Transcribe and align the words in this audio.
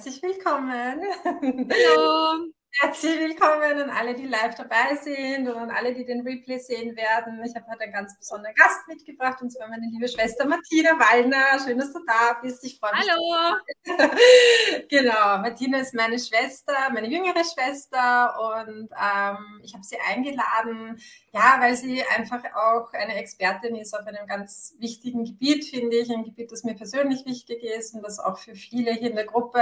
herzlich 0.00 0.22
willkommen. 0.22 1.02
Hallo. 1.26 2.50
Herzlich 2.78 3.18
willkommen 3.18 3.82
an 3.82 3.90
alle, 3.90 4.14
die 4.14 4.26
live 4.26 4.54
dabei 4.54 4.94
sind 4.94 5.48
und 5.48 5.56
an 5.56 5.70
alle, 5.70 5.92
die 5.92 6.04
den 6.04 6.20
Replay 6.20 6.56
sehen 6.56 6.96
werden. 6.96 7.42
Ich 7.44 7.54
habe 7.56 7.66
heute 7.66 7.82
einen 7.82 7.92
ganz 7.92 8.16
besonderen 8.16 8.54
Gast 8.54 8.86
mitgebracht 8.86 9.42
und 9.42 9.50
zwar 9.50 9.68
meine 9.68 9.88
liebe 9.90 10.06
Schwester 10.06 10.46
Martina 10.46 10.90
Wallner. 10.92 11.58
Schön, 11.62 11.78
dass 11.78 11.92
du 11.92 11.98
da 12.06 12.38
bist. 12.40 12.64
Ich 12.64 12.78
freue 12.78 12.92
mich. 12.94 13.10
Hallo. 13.10 13.56
genau, 14.88 15.38
Martina 15.38 15.80
ist 15.80 15.94
meine 15.94 16.16
Schwester, 16.18 16.72
meine 16.94 17.08
jüngere 17.08 17.42
Schwester 17.44 18.34
und 18.38 18.88
ähm, 18.92 19.60
ich 19.64 19.74
habe 19.74 19.82
sie 19.82 19.98
eingeladen, 20.08 20.96
ja, 21.32 21.56
weil 21.58 21.74
sie 21.74 22.04
einfach 22.16 22.42
auch 22.54 22.92
eine 22.92 23.16
Expertin 23.16 23.74
ist 23.74 23.98
auf 23.98 24.06
einem 24.06 24.28
ganz 24.28 24.76
wichtigen 24.78 25.24
Gebiet, 25.24 25.64
finde 25.64 25.96
ich, 25.96 26.10
ein 26.10 26.24
Gebiet, 26.24 26.52
das 26.52 26.62
mir 26.62 26.76
persönlich 26.76 27.26
wichtig 27.26 27.64
ist 27.64 27.94
und 27.94 28.02
das 28.02 28.20
auch 28.20 28.38
für 28.38 28.54
viele 28.54 28.92
hier 28.92 29.10
in 29.10 29.16
der 29.16 29.26
Gruppe 29.26 29.60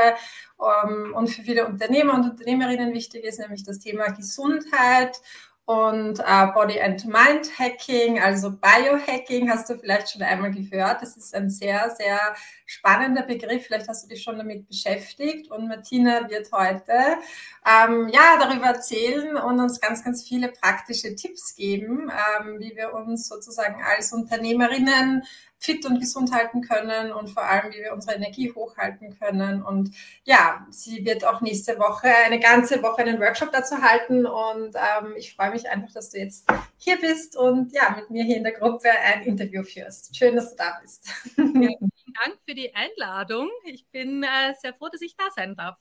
ähm, 0.61 1.15
und 1.17 1.29
für 1.29 1.43
viele 1.43 1.67
Unternehmer 1.67 2.15
und 2.15 2.31
Unternehmerinnen 2.31 2.93
wichtig 2.93 2.98
ist, 3.07 3.39
nämlich 3.39 3.65
das 3.65 3.79
Thema 3.79 4.09
Gesundheit 4.09 5.21
und 5.69 6.19
äh, 6.21 6.47
Body 6.55 6.81
and 6.81 7.05
Mind 7.05 7.59
Hacking, 7.59 8.19
also 8.19 8.53
Biohacking, 8.53 9.51
hast 9.51 9.69
du 9.69 9.77
vielleicht 9.77 10.11
schon 10.11 10.23
einmal 10.23 10.51
gehört. 10.51 11.03
Das 11.03 11.15
ist 11.19 11.35
ein 11.35 11.51
sehr, 11.51 11.95
sehr 11.95 12.19
spannender 12.65 13.21
Begriff. 13.23 13.67
Vielleicht 13.67 13.87
hast 13.87 14.03
du 14.03 14.09
dich 14.09 14.23
schon 14.23 14.39
damit 14.39 14.67
beschäftigt. 14.67 15.51
Und 15.51 15.69
Martina 15.69 16.27
wird 16.31 16.51
heute 16.53 17.19
ähm, 17.67 18.09
ja 18.09 18.39
darüber 18.41 18.69
erzählen 18.69 19.37
und 19.37 19.61
uns 19.61 19.79
ganz, 19.79 20.03
ganz 20.03 20.27
viele 20.27 20.49
praktische 20.49 21.15
Tipps 21.15 21.55
geben, 21.55 22.11
ähm, 22.41 22.61
wie 22.61 22.75
wir 22.75 22.95
uns 22.95 23.29
sozusagen 23.29 23.83
als 23.85 24.15
Unternehmerinnen 24.15 25.23
fit 25.59 25.85
und 25.87 25.99
gesund 25.99 26.33
halten 26.33 26.63
können 26.63 27.13
und 27.13 27.29
vor 27.31 27.43
allem, 27.43 27.73
wie 27.73 27.79
wir 27.79 27.93
unsere 27.93 28.17
Energie 28.17 28.53
hochhalten 28.53 29.19
können. 29.19 29.63
Und 29.63 29.91
ja, 30.25 30.67
sie 30.71 31.05
wird 31.05 31.25
auch 31.25 31.41
nächste 31.41 31.79
Woche 31.79 32.09
eine 32.25 32.39
ganze 32.39 32.83
Woche 32.83 33.03
einen 33.03 33.21
Workshop 33.21 33.51
dazu 33.53 33.83
halten. 33.83 34.25
Und 34.25 34.75
ähm, 34.77 35.15
ich 35.17 35.35
freue 35.35 35.51
mich 35.51 35.69
einfach, 35.69 35.93
dass 35.93 36.11
du 36.11 36.19
jetzt 36.19 36.49
hier 36.77 36.99
bist 37.01 37.37
und 37.37 37.73
ja, 37.73 37.95
mit 37.97 38.11
mir 38.11 38.25
hier 38.25 38.37
in 38.37 38.45
der 38.45 38.53
Gruppe 38.53 38.91
ein 38.91 39.23
Interview 39.25 39.63
führst. 39.63 40.17
Schön, 40.17 40.37
dass 40.37 40.51
du 40.51 40.57
da 40.57 40.79
bist. 40.81 41.09
Ja, 41.37 41.45
vielen 41.45 42.15
Dank 42.25 42.39
für 42.47 42.55
die 42.55 42.75
Einladung. 42.75 43.51
Ich 43.65 43.89
bin 43.91 44.23
äh, 44.23 44.55
sehr 44.61 44.75
froh, 44.75 44.89
dass 44.89 45.01
ich 45.01 45.17
da 45.17 45.25
sein 45.35 45.57
darf. 45.57 45.77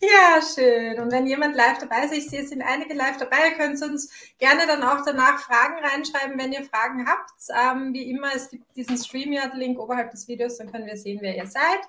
Ja, 0.00 0.40
schön. 0.42 0.98
Und 0.98 1.12
wenn 1.12 1.26
jemand 1.26 1.54
live 1.54 1.78
dabei 1.78 2.04
ist, 2.04 2.12
ich 2.12 2.28
sehe, 2.28 2.40
es 2.42 2.48
sind 2.48 2.62
einige 2.62 2.94
live 2.94 3.18
dabei, 3.18 3.50
ihr 3.50 3.56
könnt 3.56 3.80
uns 3.82 4.10
gerne 4.38 4.66
dann 4.66 4.82
auch 4.82 5.04
danach 5.04 5.38
Fragen 5.38 5.84
reinschreiben, 5.84 6.38
wenn 6.38 6.52
ihr 6.52 6.64
Fragen 6.64 7.06
habt. 7.06 7.30
Ähm, 7.50 7.94
wie 7.94 8.10
immer, 8.10 8.34
es 8.34 8.50
gibt 8.50 8.64
diesen 8.76 8.96
StreamYard-Link 8.96 9.78
oberhalb 9.78 10.10
des 10.10 10.26
Videos, 10.26 10.58
dann 10.58 10.72
können 10.72 10.86
wir 10.86 10.96
sehen, 10.96 11.20
wer 11.22 11.36
ihr 11.36 11.46
seid. 11.46 11.80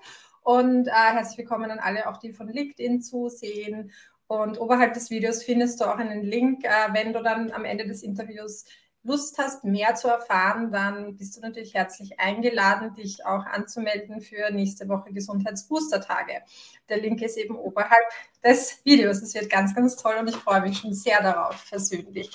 Und 0.43 0.87
äh, 0.87 0.91
herzlich 0.91 1.39
willkommen 1.39 1.71
an 1.71 1.79
alle, 1.79 2.07
auch 2.07 2.17
die 2.17 2.33
von 2.33 2.49
LinkedIn 2.49 3.01
zusehen. 3.01 3.91
Und 4.27 4.59
oberhalb 4.59 4.93
des 4.93 5.09
Videos 5.09 5.43
findest 5.43 5.81
du 5.81 5.85
auch 5.85 5.97
einen 5.97 6.23
Link, 6.23 6.63
äh, 6.63 6.93
wenn 6.93 7.13
du 7.13 7.23
dann 7.23 7.51
am 7.51 7.65
Ende 7.65 7.87
des 7.87 8.03
Interviews 8.03 8.65
Lust 9.03 9.37
hast, 9.39 9.63
mehr 9.63 9.95
zu 9.95 10.07
erfahren, 10.07 10.71
dann 10.71 11.17
bist 11.17 11.35
du 11.35 11.41
natürlich 11.41 11.73
herzlich 11.73 12.19
eingeladen, 12.19 12.93
dich 12.93 13.25
auch 13.25 13.45
anzumelden 13.45 14.21
für 14.21 14.51
nächste 14.51 14.87
Woche 14.87 15.11
Gesundheitsbooster-Tage. 15.11 16.41
Der 16.87 16.97
Link 16.97 17.21
ist 17.21 17.37
eben 17.37 17.55
oberhalb 17.55 18.05
des 18.43 18.79
Videos. 18.85 19.21
Es 19.21 19.33
wird 19.33 19.49
ganz, 19.49 19.73
ganz 19.73 19.95
toll 19.95 20.15
und 20.19 20.27
ich 20.27 20.35
freue 20.35 20.61
mich 20.61 20.77
schon 20.77 20.93
sehr 20.93 21.21
darauf 21.21 21.65
persönlich. 21.67 22.29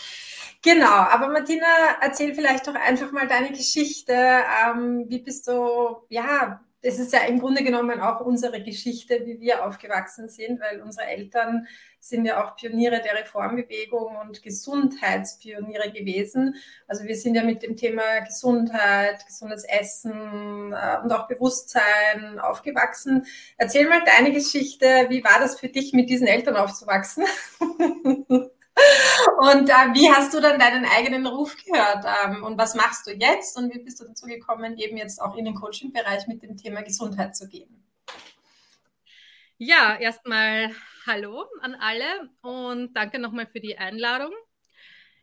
Genau, 0.62 0.86
aber 0.86 1.28
Martina, 1.28 1.66
erzähl 2.00 2.34
vielleicht 2.34 2.66
doch 2.66 2.74
einfach 2.74 3.12
mal 3.12 3.28
deine 3.28 3.50
Geschichte. 3.50 4.12
Ähm, 4.12 5.04
wie 5.08 5.20
bist 5.20 5.46
du, 5.46 5.98
ja, 6.08 6.60
es 6.82 6.98
ist 6.98 7.12
ja 7.12 7.20
im 7.20 7.40
Grunde 7.40 7.64
genommen 7.64 8.00
auch 8.00 8.20
unsere 8.20 8.62
Geschichte, 8.62 9.22
wie 9.24 9.40
wir 9.40 9.64
aufgewachsen 9.64 10.28
sind, 10.28 10.60
weil 10.60 10.80
unsere 10.80 11.06
Eltern 11.06 11.66
sind 12.08 12.24
ja 12.24 12.44
auch 12.44 12.56
Pioniere 12.56 13.00
der 13.02 13.14
Reformbewegung 13.14 14.16
und 14.16 14.42
Gesundheitspioniere 14.42 15.90
gewesen. 15.92 16.54
Also 16.86 17.04
wir 17.04 17.16
sind 17.16 17.34
ja 17.34 17.42
mit 17.42 17.62
dem 17.62 17.76
Thema 17.76 18.20
Gesundheit, 18.20 19.24
gesundes 19.26 19.64
Essen 19.64 20.72
äh, 20.72 20.98
und 21.02 21.12
auch 21.12 21.28
Bewusstsein 21.28 22.38
aufgewachsen. 22.38 23.26
Erzähl 23.56 23.88
mal 23.88 24.02
deine 24.04 24.32
Geschichte. 24.32 25.06
Wie 25.08 25.24
war 25.24 25.40
das 25.40 25.58
für 25.58 25.68
dich, 25.68 25.92
mit 25.92 26.08
diesen 26.08 26.26
Eltern 26.26 26.56
aufzuwachsen? 26.56 27.24
Und 29.38 29.70
äh, 29.70 29.94
wie 29.94 30.10
hast 30.10 30.34
du 30.34 30.40
dann 30.40 30.58
deinen 30.58 30.84
eigenen 30.84 31.26
Ruf 31.26 31.56
gehört? 31.56 32.04
Ähm, 32.24 32.44
und 32.44 32.58
was 32.58 32.74
machst 32.74 33.06
du 33.06 33.10
jetzt? 33.10 33.56
Und 33.56 33.72
wie 33.74 33.78
bist 33.78 34.00
du 34.00 34.04
dazu 34.04 34.26
gekommen, 34.26 34.76
eben 34.76 34.98
jetzt 34.98 35.20
auch 35.20 35.34
in 35.36 35.46
den 35.46 35.54
Coaching-Bereich 35.54 36.26
mit 36.26 36.42
dem 36.42 36.56
Thema 36.56 36.82
Gesundheit 36.82 37.34
zu 37.34 37.48
gehen? 37.48 37.84
Ja, 39.58 39.96
erstmal 39.98 40.74
Hallo 41.06 41.44
an 41.60 41.76
alle 41.76 42.30
und 42.42 42.92
danke 42.96 43.20
nochmal 43.20 43.46
für 43.46 43.60
die 43.60 43.78
Einladung. 43.78 44.32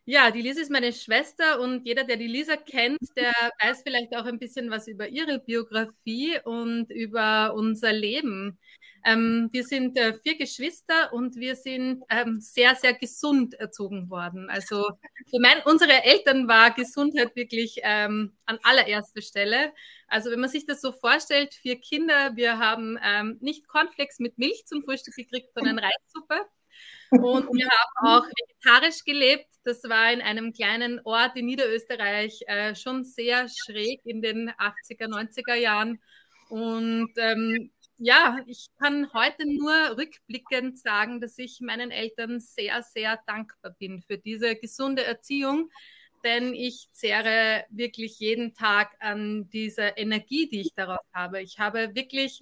Ja, 0.05 0.31
die 0.31 0.41
Lisa 0.41 0.61
ist 0.61 0.71
meine 0.71 0.93
Schwester 0.93 1.59
und 1.59 1.85
jeder, 1.85 2.05
der 2.05 2.15
die 2.15 2.27
Lisa 2.27 2.55
kennt, 2.55 2.99
der 3.17 3.33
weiß 3.61 3.83
vielleicht 3.83 4.15
auch 4.15 4.23
ein 4.25 4.39
bisschen 4.39 4.69
was 4.71 4.87
über 4.87 5.09
ihre 5.09 5.39
Biografie 5.39 6.39
und 6.45 6.89
über 6.89 7.53
unser 7.53 7.91
Leben. 7.91 8.59
Ähm, 9.05 9.49
wir 9.51 9.63
sind 9.63 9.97
äh, 9.97 10.13
vier 10.13 10.37
Geschwister 10.37 11.11
und 11.11 11.35
wir 11.35 11.55
sind 11.55 12.03
ähm, 12.09 12.39
sehr, 12.39 12.75
sehr 12.75 12.93
gesund 12.93 13.53
erzogen 13.55 14.09
worden. 14.09 14.49
Also 14.49 14.87
für 15.29 15.39
mein, 15.39 15.61
unsere 15.65 16.03
Eltern 16.03 16.47
war 16.47 16.73
Gesundheit 16.73 17.35
wirklich 17.35 17.79
ähm, 17.83 18.37
an 18.45 18.59
allererster 18.63 19.21
Stelle. 19.21 19.73
Also 20.07 20.31
wenn 20.31 20.39
man 20.39 20.49
sich 20.49 20.65
das 20.65 20.81
so 20.81 20.91
vorstellt, 20.91 21.53
vier 21.53 21.79
Kinder, 21.81 22.35
wir 22.35 22.59
haben 22.59 22.97
ähm, 23.03 23.37
nicht 23.41 23.67
Cornflakes 23.67 24.19
mit 24.19 24.37
Milch 24.37 24.65
zum 24.65 24.83
Frühstück 24.83 25.15
gekriegt, 25.15 25.49
sondern 25.53 25.79
Reissuppe. 25.79 26.47
Und 27.11 27.47
wir 27.53 27.67
haben 27.67 28.07
auch 28.07 28.25
vegetarisch 28.25 29.03
gelebt. 29.03 29.47
Das 29.63 29.83
war 29.83 30.11
in 30.11 30.21
einem 30.21 30.51
kleinen 30.51 30.99
Ort 31.03 31.35
in 31.35 31.45
Niederösterreich 31.45 32.41
äh, 32.47 32.73
schon 32.73 33.03
sehr 33.03 33.47
schräg 33.49 34.01
in 34.03 34.21
den 34.21 34.49
80er, 34.51 35.07
90er 35.07 35.55
Jahren. 35.55 36.01
Und 36.49 37.11
ähm, 37.17 37.71
ja, 37.97 38.39
ich 38.47 38.67
kann 38.79 39.11
heute 39.13 39.45
nur 39.45 39.97
rückblickend 39.97 40.79
sagen, 40.79 41.21
dass 41.21 41.37
ich 41.37 41.61
meinen 41.61 41.91
Eltern 41.91 42.39
sehr, 42.39 42.81
sehr 42.83 43.19
dankbar 43.27 43.75
bin 43.79 44.01
für 44.01 44.17
diese 44.17 44.55
gesunde 44.55 45.03
Erziehung, 45.03 45.69
denn 46.23 46.53
ich 46.53 46.87
zehre 46.91 47.65
wirklich 47.69 48.19
jeden 48.19 48.53
Tag 48.53 48.95
an 48.99 49.49
dieser 49.49 49.97
Energie, 49.97 50.47
die 50.49 50.61
ich 50.61 50.73
daraus 50.73 51.05
habe. 51.13 51.41
Ich 51.41 51.59
habe 51.59 51.93
wirklich 51.95 52.39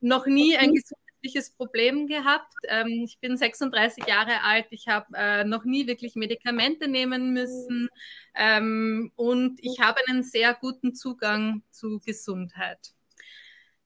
noch 0.00 0.26
nie 0.26 0.56
ein 0.56 0.72
gesundheitliches 0.74 1.50
Problem 1.50 2.06
gehabt. 2.06 2.52
Ähm, 2.68 3.02
ich 3.04 3.18
bin 3.18 3.36
36 3.36 4.06
Jahre 4.06 4.42
alt, 4.42 4.66
ich 4.70 4.88
habe 4.88 5.06
äh, 5.14 5.44
noch 5.44 5.64
nie 5.64 5.86
wirklich 5.86 6.14
Medikamente 6.14 6.88
nehmen 6.88 7.32
müssen 7.32 7.88
ähm, 8.34 9.12
und 9.16 9.58
ich 9.62 9.80
habe 9.80 10.00
einen 10.08 10.22
sehr 10.22 10.54
guten 10.54 10.94
Zugang 10.94 11.62
zu 11.70 12.00
Gesundheit. 12.00 12.94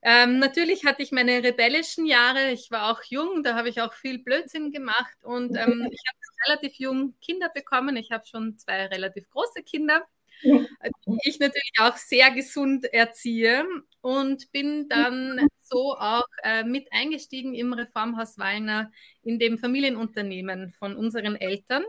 Ähm, 0.07 0.39
natürlich 0.39 0.85
hatte 0.85 1.03
ich 1.03 1.13
meine 1.13 1.43
rebellischen 1.43 2.05
Jahre. 2.05 2.51
Ich 2.53 2.71
war 2.71 2.93
auch 2.93 3.03
jung, 3.05 3.43
da 3.43 3.57
habe 3.57 3.71
ich 3.71 3.81
auch 3.81 3.95
viel 3.95 4.19
Blödsinn 4.19 4.71
gemacht 4.71 5.17
und 5.25 5.57
ähm, 5.57 5.89
ich 5.91 6.03
habe 6.07 6.19
relativ 6.47 6.75
jung 6.79 7.15
Kinder 7.21 7.49
bekommen. 7.49 7.97
Ich 7.97 8.11
habe 8.11 8.27
schon 8.27 8.59
zwei 8.59 8.85
relativ 8.87 9.29
große 9.31 9.63
Kinder, 9.63 10.05
die 10.43 11.19
ich 11.23 11.39
natürlich 11.39 11.73
auch 11.79 11.97
sehr 11.97 12.31
gesund 12.33 12.85
erziehe 12.93 13.65
und 14.03 14.53
bin 14.53 14.91
dann 14.91 15.47
so 15.63 15.97
auch 15.97 16.27
äh, 16.43 16.65
mit 16.65 16.93
eingestiegen 16.93 17.55
im 17.55 17.73
Reformhaus 17.73 18.37
Wallner 18.37 18.93
in 19.23 19.39
dem 19.39 19.57
Familienunternehmen 19.57 20.73
von 20.73 20.97
unseren 20.97 21.37
Eltern. 21.37 21.83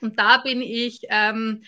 Und 0.00 0.18
da 0.18 0.38
bin 0.38 0.60
ich 0.60 1.02
ähm, 1.10 1.62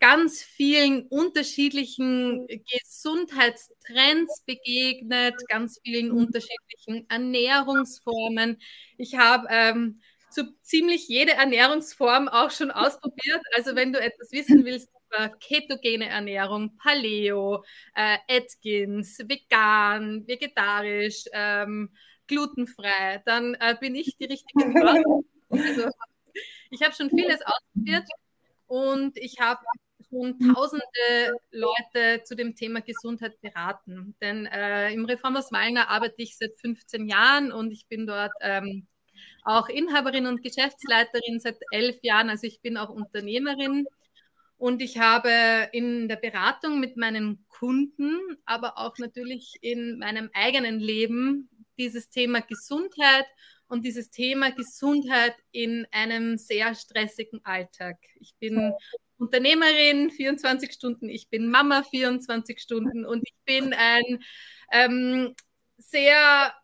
ganz 0.00 0.42
vielen 0.42 1.06
unterschiedlichen 1.08 2.46
Gesundheitstrends 2.48 4.42
begegnet, 4.46 5.34
ganz 5.48 5.78
vielen 5.84 6.08
mhm. 6.08 6.16
unterschiedlichen 6.16 7.08
Ernährungsformen. 7.08 8.58
Ich 8.96 9.16
habe 9.16 9.46
ähm, 9.50 10.00
so 10.30 10.42
ziemlich 10.62 11.06
jede 11.08 11.32
Ernährungsform 11.32 12.28
auch 12.28 12.50
schon 12.50 12.70
ausprobiert. 12.70 13.42
Also 13.56 13.76
wenn 13.76 13.92
du 13.92 14.00
etwas 14.00 14.32
wissen 14.32 14.64
willst 14.64 14.88
über 15.08 15.28
ketogene 15.28 16.08
Ernährung, 16.08 16.76
Paleo, 16.76 17.64
äh, 17.94 18.16
Atkins, 18.28 19.18
vegan, 19.18 20.26
vegetarisch, 20.26 21.24
ähm, 21.32 21.90
glutenfrei, 22.26 23.22
dann 23.26 23.54
äh, 23.54 23.76
bin 23.78 23.94
ich 23.94 24.16
die 24.16 24.26
richtige 24.26 24.72
Frau. 24.72 25.24
Also, 25.52 25.88
ich 26.70 26.80
habe 26.80 26.94
schon 26.94 27.10
vieles 27.10 27.40
ausprobiert 27.44 28.06
und 28.68 29.16
ich 29.16 29.40
habe 29.40 29.60
schon 30.10 30.38
tausende 30.54 31.36
Leute 31.50 32.22
zu 32.24 32.34
dem 32.34 32.54
Thema 32.54 32.80
Gesundheit 32.80 33.40
beraten. 33.40 34.14
Denn 34.20 34.46
äh, 34.46 34.92
im 34.92 35.04
Reformhaus 35.04 35.52
Wallner 35.52 35.88
arbeite 35.88 36.16
ich 36.18 36.36
seit 36.36 36.58
15 36.60 37.08
Jahren 37.08 37.52
und 37.52 37.70
ich 37.70 37.86
bin 37.86 38.06
dort 38.06 38.32
ähm, 38.40 38.86
auch 39.44 39.68
Inhaberin 39.68 40.26
und 40.26 40.42
Geschäftsleiterin 40.42 41.40
seit 41.40 41.58
elf 41.70 41.98
Jahren. 42.02 42.28
Also 42.28 42.46
ich 42.46 42.60
bin 42.60 42.76
auch 42.76 42.90
Unternehmerin 42.90 43.86
und 44.56 44.82
ich 44.82 44.98
habe 44.98 45.68
in 45.72 46.08
der 46.08 46.16
Beratung 46.16 46.80
mit 46.80 46.96
meinen 46.96 47.46
Kunden, 47.48 48.18
aber 48.44 48.78
auch 48.78 48.98
natürlich 48.98 49.54
in 49.62 49.98
meinem 49.98 50.30
eigenen 50.34 50.80
Leben 50.80 51.48
dieses 51.78 52.10
Thema 52.10 52.40
Gesundheit 52.40 53.26
und 53.68 53.84
dieses 53.84 54.10
Thema 54.10 54.50
Gesundheit 54.50 55.34
in 55.52 55.86
einem 55.92 56.36
sehr 56.36 56.74
stressigen 56.74 57.40
Alltag. 57.44 57.96
Ich 58.16 58.34
bin 58.38 58.74
Unternehmerin 59.20 60.10
24 60.10 60.72
Stunden, 60.72 61.08
ich 61.08 61.28
bin 61.28 61.48
Mama 61.50 61.82
24 61.82 62.60
Stunden 62.60 63.04
und 63.04 63.22
ich 63.24 63.34
bin 63.44 63.74
ein 63.74 64.22
ähm, 64.72 65.34
sehr, 65.76 66.54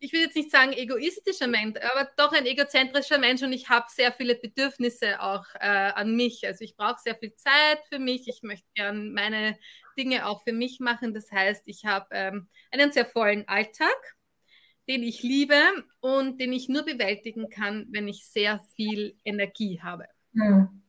ich 0.00 0.12
will 0.12 0.20
jetzt 0.20 0.36
nicht 0.36 0.50
sagen 0.50 0.72
egoistischer 0.72 1.46
Mensch, 1.46 1.78
aber 1.80 2.10
doch 2.16 2.32
ein 2.32 2.46
egozentrischer 2.46 3.18
Mensch 3.18 3.42
und 3.42 3.52
ich 3.52 3.68
habe 3.68 3.86
sehr 3.88 4.12
viele 4.12 4.34
Bedürfnisse 4.34 5.20
auch 5.20 5.46
äh, 5.54 5.66
an 5.94 6.14
mich. 6.14 6.46
Also 6.46 6.62
ich 6.62 6.76
brauche 6.76 7.00
sehr 7.02 7.16
viel 7.16 7.34
Zeit 7.36 7.80
für 7.88 7.98
mich, 7.98 8.28
ich 8.28 8.42
möchte 8.42 8.68
gern 8.74 9.12
meine 9.12 9.58
Dinge 9.98 10.26
auch 10.26 10.42
für 10.42 10.52
mich 10.52 10.80
machen. 10.80 11.14
Das 11.14 11.32
heißt, 11.32 11.62
ich 11.66 11.84
habe 11.84 12.06
ähm, 12.10 12.48
einen 12.70 12.92
sehr 12.92 13.06
vollen 13.06 13.48
Alltag 13.48 13.96
den 14.88 15.02
ich 15.02 15.22
liebe 15.22 15.60
und 16.00 16.40
den 16.40 16.52
ich 16.52 16.68
nur 16.68 16.82
bewältigen 16.82 17.48
kann, 17.48 17.86
wenn 17.90 18.08
ich 18.08 18.26
sehr 18.26 18.60
viel 18.76 19.16
Energie 19.24 19.80
habe. 19.82 20.04
Hm. 20.34 20.83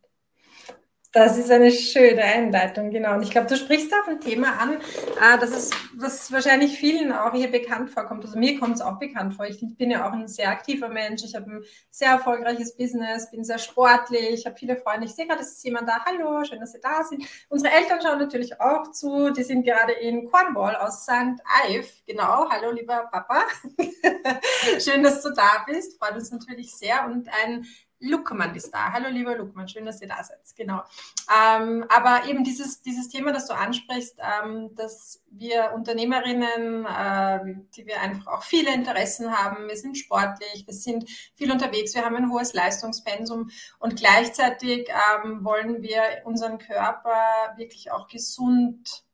Das 1.15 1.37
ist 1.37 1.49
eine 1.49 1.71
schöne 1.71 2.21
Einleitung, 2.21 2.91
genau. 2.91 3.13
Und 3.13 3.21
ich 3.21 3.31
glaube, 3.31 3.47
du 3.47 3.55
sprichst 3.55 3.89
auf 3.93 4.05
ein 4.09 4.19
Thema 4.19 4.59
an, 4.59 4.73
äh, 4.73 5.39
das 5.39 5.51
ist, 5.51 5.73
was 5.95 6.29
wahrscheinlich 6.29 6.77
vielen 6.77 7.13
auch 7.13 7.31
hier 7.31 7.49
bekannt 7.49 7.89
vorkommt. 7.89 8.25
Also 8.25 8.37
mir 8.37 8.59
kommt 8.59 8.75
es 8.75 8.81
auch 8.81 8.99
bekannt 8.99 9.33
vor. 9.33 9.45
Ich 9.45 9.61
bin 9.61 9.91
ja 9.91 10.05
auch 10.05 10.11
ein 10.11 10.27
sehr 10.27 10.49
aktiver 10.49 10.89
Mensch. 10.89 11.23
Ich 11.23 11.33
habe 11.33 11.49
ein 11.49 11.63
sehr 11.89 12.09
erfolgreiches 12.09 12.75
Business, 12.75 13.31
bin 13.31 13.45
sehr 13.45 13.59
sportlich, 13.59 14.45
habe 14.45 14.57
viele 14.57 14.75
Freunde. 14.75 15.05
Ich 15.05 15.15
sehe 15.15 15.25
gerade, 15.25 15.39
es 15.39 15.53
ist 15.53 15.63
jemand 15.63 15.87
da. 15.87 16.03
Hallo, 16.03 16.43
schön, 16.43 16.59
dass 16.59 16.73
Sie 16.73 16.81
da 16.81 17.01
sind. 17.05 17.23
Unsere 17.47 17.73
Eltern 17.73 18.01
schauen 18.01 18.19
natürlich 18.19 18.59
auch 18.59 18.91
zu. 18.91 19.29
Die 19.29 19.43
sind 19.43 19.63
gerade 19.63 19.93
in 19.93 20.29
Cornwall 20.29 20.75
aus 20.75 21.03
St. 21.03 21.41
Ive. 21.69 21.87
Genau. 22.05 22.49
Hallo, 22.49 22.71
lieber 22.71 23.07
Papa. 23.09 23.43
schön, 24.79 25.01
dass 25.01 25.23
du 25.23 25.29
da 25.29 25.63
bist. 25.65 25.97
Freut 25.97 26.15
uns 26.15 26.29
natürlich 26.29 26.75
sehr. 26.75 27.05
Und 27.05 27.29
ein 27.41 27.65
Luckmann 28.05 28.55
ist 28.55 28.71
da. 28.71 28.91
Hallo 28.91 29.09
lieber 29.09 29.35
Luckmann, 29.35 29.67
schön, 29.67 29.85
dass 29.85 30.01
ihr 30.01 30.07
da 30.07 30.23
seid. 30.23 30.39
Genau. 30.55 30.83
Ähm, 31.29 31.85
aber 31.89 32.27
eben 32.29 32.43
dieses, 32.43 32.81
dieses 32.81 33.09
Thema, 33.09 33.31
das 33.31 33.47
du 33.47 33.53
ansprichst, 33.53 34.19
ähm, 34.19 34.73
dass 34.75 35.23
wir 35.31 35.71
Unternehmerinnen, 35.73 36.85
äh, 36.85 37.55
die 37.75 37.85
wir 37.85 38.01
einfach 38.01 38.27
auch 38.27 38.43
viele 38.43 38.73
Interessen 38.73 39.31
haben, 39.31 39.67
wir 39.67 39.77
sind 39.77 39.97
sportlich, 39.97 40.65
wir 40.65 40.73
sind 40.73 41.09
viel 41.35 41.51
unterwegs, 41.51 41.95
wir 41.95 42.05
haben 42.05 42.15
ein 42.15 42.31
hohes 42.31 42.53
Leistungspensum 42.53 43.49
und 43.79 43.95
gleichzeitig 43.95 44.89
ähm, 44.89 45.43
wollen 45.43 45.81
wir 45.81 46.01
unseren 46.25 46.59
Körper 46.59 47.55
wirklich 47.57 47.91
auch 47.91 48.07
gesund 48.07 49.04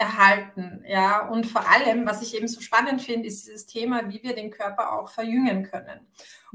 erhalten. 0.00 0.82
Ja, 0.88 1.28
und 1.28 1.46
vor 1.46 1.68
allem, 1.68 2.06
was 2.06 2.22
ich 2.22 2.34
eben 2.34 2.48
so 2.48 2.62
spannend 2.62 3.02
finde, 3.02 3.28
ist 3.28 3.46
dieses 3.46 3.66
Thema, 3.66 4.08
wie 4.08 4.22
wir 4.22 4.34
den 4.34 4.50
Körper 4.50 4.94
auch 4.94 5.10
verjüngen 5.10 5.64
können. 5.64 6.00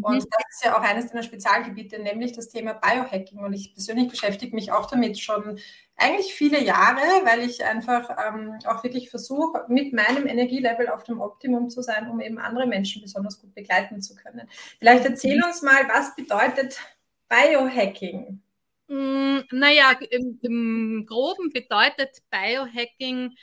Und 0.02 0.16
mhm. 0.16 0.28
das 0.32 0.44
ist 0.50 0.66
ja 0.66 0.76
auch 0.76 0.82
eines 0.82 1.12
deiner 1.12 1.22
Spezialgebiete, 1.22 2.02
nämlich 2.02 2.32
das 2.32 2.50
Thema 2.50 2.74
Biohacking. 2.74 3.38
Und 3.38 3.54
ich 3.54 3.76
persönlich 3.76 4.10
beschäftige 4.10 4.56
mich 4.56 4.72
auch 4.72 4.88
damit 4.88 5.20
schon 5.20 5.60
eigentlich 5.96 6.34
viele 6.34 6.62
Jahre, 6.62 7.02
weil 7.24 7.42
ich 7.42 7.64
einfach 7.64 8.10
ähm, 8.28 8.58
auch 8.66 8.84
wirklich 8.84 9.12
versuche, 9.12 9.64
mit 9.68 9.94
meinem 9.94 10.26
Energielevel 10.26 10.90
auf 10.90 11.04
dem 11.04 11.22
Optimum 11.22 11.70
zu 11.70 11.84
sein, 11.84 12.10
um 12.10 12.20
eben 12.22 12.40
andere 12.40 12.66
Menschen 12.66 13.04
besonders 13.04 13.40
gut 13.40 13.54
begleiten 13.54 14.02
zu 14.02 14.16
können. 14.16 14.50
Vielleicht 14.80 15.06
erzähl 15.06 15.38
mhm. 15.38 15.44
uns 15.44 15.62
mal, 15.62 15.88
was 15.88 16.16
bedeutet 16.16 16.80
Biohacking? 17.30 18.42
Mm, 18.88 19.40
naja, 19.52 19.98
im, 20.12 20.40
im 20.42 21.06
Groben 21.08 21.50
bedeutet 21.52 22.20
Biohacking 22.30 23.36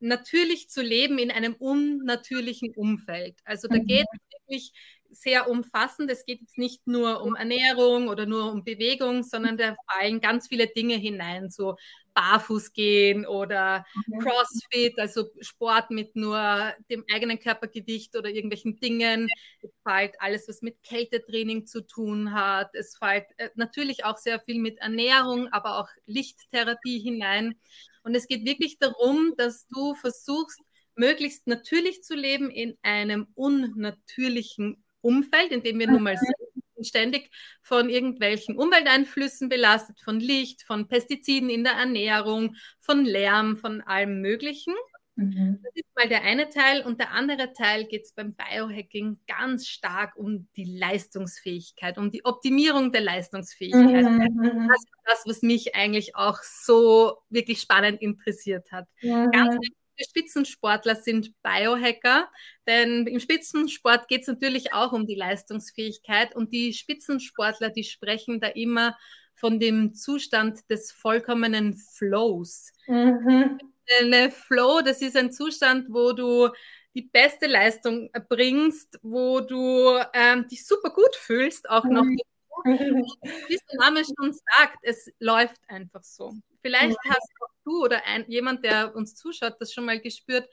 natürlich 0.00 0.68
zu 0.70 0.82
leben 0.82 1.18
in 1.18 1.30
einem 1.30 1.54
unnatürlichen 1.54 2.74
Umfeld. 2.74 3.38
Also 3.44 3.68
da 3.68 3.76
mhm. 3.76 3.86
geht 3.86 4.06
es 4.12 4.38
wirklich 4.40 4.72
sehr 5.10 5.48
umfassend. 5.48 6.10
Es 6.10 6.24
geht 6.24 6.40
jetzt 6.40 6.58
nicht 6.58 6.86
nur 6.86 7.22
um 7.22 7.34
Ernährung 7.34 8.08
oder 8.08 8.26
nur 8.26 8.50
um 8.52 8.64
Bewegung, 8.64 9.22
sondern 9.22 9.56
da 9.56 9.74
fallen 9.90 10.20
ganz 10.20 10.48
viele 10.48 10.66
Dinge 10.66 10.96
hinein, 10.96 11.50
so 11.50 11.76
barfuß 12.14 12.72
gehen 12.72 13.26
oder 13.26 13.86
mhm. 14.06 14.18
Crossfit, 14.18 14.98
also 14.98 15.30
Sport 15.40 15.90
mit 15.90 16.16
nur 16.16 16.72
dem 16.90 17.04
eigenen 17.12 17.38
Körpergewicht 17.38 18.16
oder 18.16 18.28
irgendwelchen 18.28 18.80
Dingen. 18.80 19.28
Es 19.62 19.70
fällt 19.84 20.20
alles, 20.20 20.48
was 20.48 20.60
mit 20.60 20.82
Kältetraining 20.82 21.66
zu 21.66 21.86
tun 21.86 22.32
hat. 22.32 22.74
Es 22.74 22.96
fällt 22.96 23.26
äh, 23.36 23.50
natürlich 23.54 24.04
auch 24.04 24.16
sehr 24.18 24.40
viel 24.40 24.58
mit 24.58 24.78
Ernährung, 24.78 25.48
aber 25.52 25.78
auch 25.78 25.88
Lichttherapie 26.06 26.98
hinein. 26.98 27.54
Und 28.02 28.16
es 28.16 28.26
geht 28.26 28.44
wirklich 28.44 28.78
darum, 28.78 29.34
dass 29.36 29.66
du 29.68 29.94
versuchst, 29.94 30.60
möglichst 30.96 31.46
natürlich 31.46 32.02
zu 32.02 32.16
leben 32.16 32.50
in 32.50 32.76
einem 32.82 33.28
unnatürlichen 33.34 34.82
Umfeld, 35.08 35.52
in 35.52 35.62
dem 35.62 35.78
wir 35.78 35.88
nun 35.88 36.02
mal 36.02 36.16
sind, 36.16 36.86
ständig 36.86 37.30
von 37.62 37.88
irgendwelchen 37.88 38.56
Umwelteinflüssen 38.56 39.48
belastet, 39.48 40.00
von 40.00 40.20
Licht, 40.20 40.62
von 40.62 40.88
Pestiziden 40.88 41.50
in 41.50 41.64
der 41.64 41.74
Ernährung, 41.74 42.56
von 42.78 43.04
Lärm, 43.04 43.56
von 43.56 43.80
allem 43.80 44.20
Möglichen. 44.20 44.74
Mhm. 45.16 45.58
Das 45.64 45.72
ist 45.74 45.96
mal 45.96 46.08
der 46.08 46.22
eine 46.22 46.48
Teil. 46.48 46.82
Und 46.86 47.00
der 47.00 47.12
andere 47.12 47.52
Teil 47.52 47.86
geht 47.86 48.04
es 48.04 48.12
beim 48.12 48.34
Biohacking 48.34 49.18
ganz 49.26 49.66
stark 49.66 50.16
um 50.16 50.48
die 50.56 50.78
Leistungsfähigkeit, 50.78 51.98
um 51.98 52.10
die 52.10 52.24
Optimierung 52.24 52.92
der 52.92 53.00
Leistungsfähigkeit. 53.00 54.04
Mhm. 54.04 54.68
Das 54.68 54.78
ist 54.78 54.92
das, 55.04 55.22
was 55.26 55.42
mich 55.42 55.74
eigentlich 55.74 56.14
auch 56.14 56.38
so 56.42 57.16
wirklich 57.30 57.60
spannend 57.60 58.00
interessiert 58.00 58.70
hat. 58.70 58.86
Mhm. 59.02 59.30
Ganz 59.32 59.56
Spitzensportler 60.04 60.96
sind 60.96 61.32
Biohacker, 61.42 62.28
denn 62.66 63.06
im 63.06 63.20
Spitzensport 63.20 64.08
geht 64.08 64.22
es 64.22 64.28
natürlich 64.28 64.72
auch 64.72 64.92
um 64.92 65.06
die 65.06 65.14
Leistungsfähigkeit 65.14 66.34
und 66.34 66.52
die 66.52 66.72
Spitzensportler, 66.72 67.70
die 67.70 67.84
sprechen 67.84 68.40
da 68.40 68.48
immer 68.48 68.96
von 69.34 69.60
dem 69.60 69.94
Zustand 69.94 70.68
des 70.70 70.92
vollkommenen 70.92 71.76
Flows. 71.76 72.72
Mhm. 72.86 73.58
Eine 74.00 74.30
Flow, 74.30 74.80
das 74.84 75.00
ist 75.00 75.16
ein 75.16 75.32
Zustand, 75.32 75.86
wo 75.88 76.12
du 76.12 76.50
die 76.94 77.02
beste 77.02 77.46
Leistung 77.46 78.10
bringst, 78.28 78.98
wo 79.02 79.40
du 79.40 79.98
ähm, 80.12 80.46
dich 80.48 80.66
super 80.66 80.90
gut 80.90 81.14
fühlst, 81.14 81.70
auch 81.70 81.84
noch. 81.84 82.02
Mhm. 82.02 82.18
Wie 82.64 83.58
der 83.70 83.78
Name 83.78 84.02
schon 84.04 84.32
sagt, 84.32 84.78
es 84.82 85.08
läuft 85.20 85.60
einfach 85.68 86.02
so. 86.02 86.34
Vielleicht 86.62 86.98
mhm. 87.04 87.10
hast 87.10 87.30
auch 87.40 87.54
du 87.64 87.84
oder 87.84 88.04
ein, 88.06 88.24
jemand, 88.28 88.64
der 88.64 88.94
uns 88.94 89.14
zuschaut, 89.14 89.56
das 89.60 89.72
schon 89.72 89.84
mal 89.84 90.00
gespürt, 90.00 90.48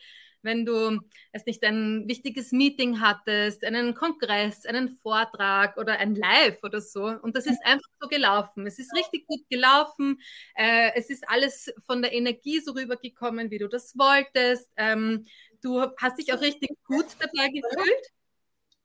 wenn 0.45 0.65
du 0.65 1.01
es 1.33 1.45
nicht 1.45 1.63
ein 1.63 2.07
wichtiges 2.07 2.51
Meeting 2.51 3.01
hattest, 3.01 3.65
einen 3.65 3.95
Kongress, 3.95 4.65
einen 4.65 4.95
Vortrag 4.97 5.75
oder 5.77 5.97
ein 5.97 6.15
Live 6.15 6.63
oder 6.63 6.79
so. 6.79 7.05
Und 7.05 7.35
das 7.35 7.47
ist 7.47 7.59
einfach 7.65 7.89
so 7.99 8.07
gelaufen. 8.07 8.65
Es 8.67 8.79
ist 8.79 8.95
richtig 8.95 9.27
gut 9.27 9.41
gelaufen. 9.49 10.21
Äh, 10.55 10.91
es 10.95 11.09
ist 11.09 11.27
alles 11.27 11.73
von 11.85 12.01
der 12.01 12.13
Energie 12.13 12.61
so 12.61 12.71
rübergekommen, 12.71 13.49
wie 13.51 13.57
du 13.57 13.67
das 13.67 13.97
wolltest. 13.97 14.69
Ähm, 14.77 15.25
du 15.61 15.81
hast 15.97 16.19
dich 16.19 16.31
auch 16.31 16.41
richtig 16.41 16.77
gut 16.85 17.07
dabei 17.19 17.49
gefühlt. 17.49 18.13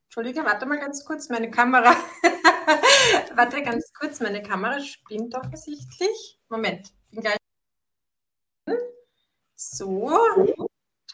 Entschuldige, 0.05 0.43
warte 0.43 0.65
mal 0.65 0.79
ganz 0.79 1.05
kurz, 1.05 1.29
meine 1.29 1.49
Kamera. 1.49 1.95
warte 3.35 3.61
ganz 3.61 3.93
kurz, 3.93 4.19
meine 4.19 4.41
Kamera 4.41 4.81
spinnt 4.81 5.35
offensichtlich. 5.35 6.39
Moment, 6.49 6.91
bin 7.11 7.21
gleich. 7.21 7.37
So, 9.55 10.09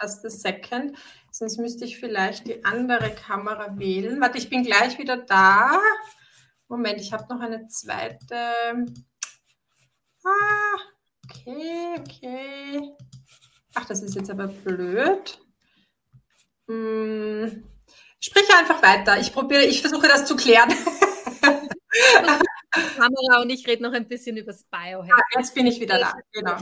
just 0.01 0.25
a 0.25 0.29
second. 0.29 0.97
Sonst 1.31 1.57
müsste 1.57 1.85
ich 1.85 1.99
vielleicht 1.99 2.47
die 2.47 2.63
andere 2.63 3.13
Kamera 3.13 3.77
wählen. 3.77 4.21
Warte, 4.21 4.37
ich 4.37 4.49
bin 4.49 4.63
gleich 4.63 4.97
wieder 4.97 5.17
da. 5.17 5.79
Moment, 6.67 7.01
ich 7.01 7.13
habe 7.13 7.33
noch 7.33 7.41
eine 7.41 7.67
zweite. 7.67 8.85
Ah, 10.23 10.77
okay, 11.23 11.95
okay. 11.99 12.95
Ach, 13.75 13.85
das 13.85 14.01
ist 14.01 14.15
jetzt 14.15 14.29
aber 14.29 14.47
blöd. 14.47 15.39
Hm. 16.67 17.63
Sprich 18.19 18.49
einfach 18.57 18.81
weiter. 18.81 19.19
Ich 19.19 19.31
probiere, 19.31 19.63
ich 19.63 19.81
versuche 19.81 20.07
das 20.07 20.25
zu 20.25 20.35
klären. 20.35 20.69
Kamera 22.95 23.41
und 23.41 23.49
ich 23.49 23.67
rede 23.67 23.83
noch 23.83 23.93
ein 23.93 24.07
bisschen 24.07 24.37
über 24.37 24.51
das 24.51 24.63
Biohack. 24.63 25.11
Ah, 25.11 25.39
jetzt 25.39 25.53
bin 25.53 25.67
ich 25.67 25.79
wieder 25.79 25.99
da. 25.99 26.13
Genau. 26.31 26.57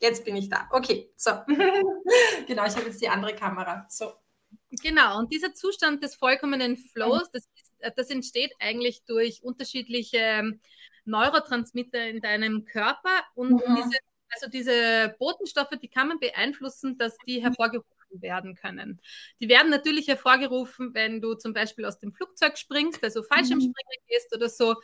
Jetzt 0.00 0.24
bin 0.24 0.36
ich 0.36 0.48
da. 0.48 0.68
Okay, 0.70 1.12
so. 1.16 1.30
genau, 2.46 2.66
ich 2.66 2.74
habe 2.74 2.86
jetzt 2.86 3.00
die 3.00 3.08
andere 3.08 3.34
Kamera. 3.34 3.86
So. 3.88 4.12
Genau, 4.82 5.18
und 5.18 5.32
dieser 5.32 5.54
Zustand 5.54 6.02
des 6.02 6.14
vollkommenen 6.14 6.76
Flows, 6.76 7.30
das, 7.30 7.44
ist, 7.54 7.72
das 7.96 8.10
entsteht 8.10 8.52
eigentlich 8.58 9.04
durch 9.04 9.42
unterschiedliche 9.42 10.18
ähm, 10.18 10.60
Neurotransmitter 11.04 12.08
in 12.08 12.20
deinem 12.20 12.64
Körper 12.64 13.22
und 13.34 13.52
mhm. 13.52 13.76
diese, 13.76 13.98
also 14.30 14.48
diese 14.48 15.14
Botenstoffe, 15.18 15.76
die 15.80 15.88
kann 15.88 16.08
man 16.08 16.18
beeinflussen, 16.18 16.96
dass 16.98 17.16
die 17.26 17.38
mhm. 17.38 17.44
hervorgerufen 17.44 17.90
werden 18.12 18.54
können. 18.54 19.00
Die 19.40 19.48
werden 19.48 19.70
natürlich 19.70 20.08
hervorgerufen, 20.08 20.94
wenn 20.94 21.20
du 21.20 21.34
zum 21.34 21.52
Beispiel 21.52 21.84
aus 21.84 21.98
dem 21.98 22.12
Flugzeug 22.12 22.58
springst, 22.58 23.02
also 23.02 23.22
Fallschirmspringen 23.22 23.72
mhm. 23.72 24.06
gehst 24.08 24.34
oder 24.34 24.48
so. 24.48 24.76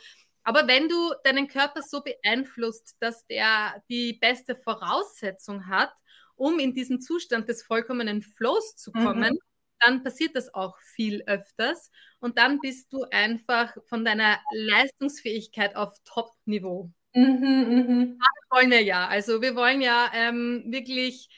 Aber 0.49 0.67
wenn 0.67 0.89
du 0.89 1.13
deinen 1.23 1.47
Körper 1.47 1.83
so 1.83 2.01
beeinflusst, 2.01 2.97
dass 2.99 3.23
der 3.27 3.83
die 3.87 4.13
beste 4.13 4.55
Voraussetzung 4.55 5.67
hat, 5.67 5.91
um 6.35 6.57
in 6.57 6.73
diesen 6.73 7.01
Zustand 7.01 7.47
des 7.47 7.61
vollkommenen 7.61 8.23
Flows 8.23 8.75
zu 8.75 8.91
kommen, 8.91 9.33
mhm. 9.33 9.39
dann 9.79 10.01
passiert 10.01 10.35
das 10.35 10.51
auch 10.51 10.79
viel 10.95 11.21
öfters 11.27 11.91
und 12.19 12.39
dann 12.39 12.59
bist 12.61 12.91
du 12.91 13.03
einfach 13.11 13.77
von 13.85 14.03
deiner 14.03 14.39
Leistungsfähigkeit 14.51 15.75
auf 15.75 15.93
Top-Niveau. 16.03 16.89
Mhm, 17.13 17.27
mh. 17.27 18.05
Das 18.17 18.57
wollen 18.57 18.71
wir 18.71 18.81
ja. 18.81 19.07
Also 19.07 19.43
wir 19.43 19.55
wollen 19.55 19.81
ja 19.81 20.09
ähm, 20.15 20.63
wirklich 20.65 21.29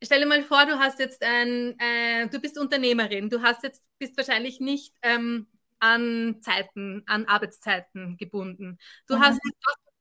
stell 0.00 0.20
dir 0.20 0.26
mal 0.26 0.44
vor, 0.44 0.64
du 0.64 0.78
hast 0.78 1.00
jetzt 1.00 1.24
ein, 1.24 1.76
äh, 1.80 2.28
du 2.28 2.38
bist 2.38 2.56
Unternehmerin, 2.56 3.30
du 3.30 3.42
hast 3.42 3.64
jetzt, 3.64 3.82
bist 3.98 4.16
wahrscheinlich 4.16 4.60
nicht 4.60 4.94
ähm, 5.02 5.48
an 5.84 6.40
Zeiten, 6.40 7.02
an 7.06 7.26
Arbeitszeiten 7.26 8.16
gebunden. 8.16 8.78
Du 9.06 9.16
mhm. 9.16 9.20
hast 9.20 9.40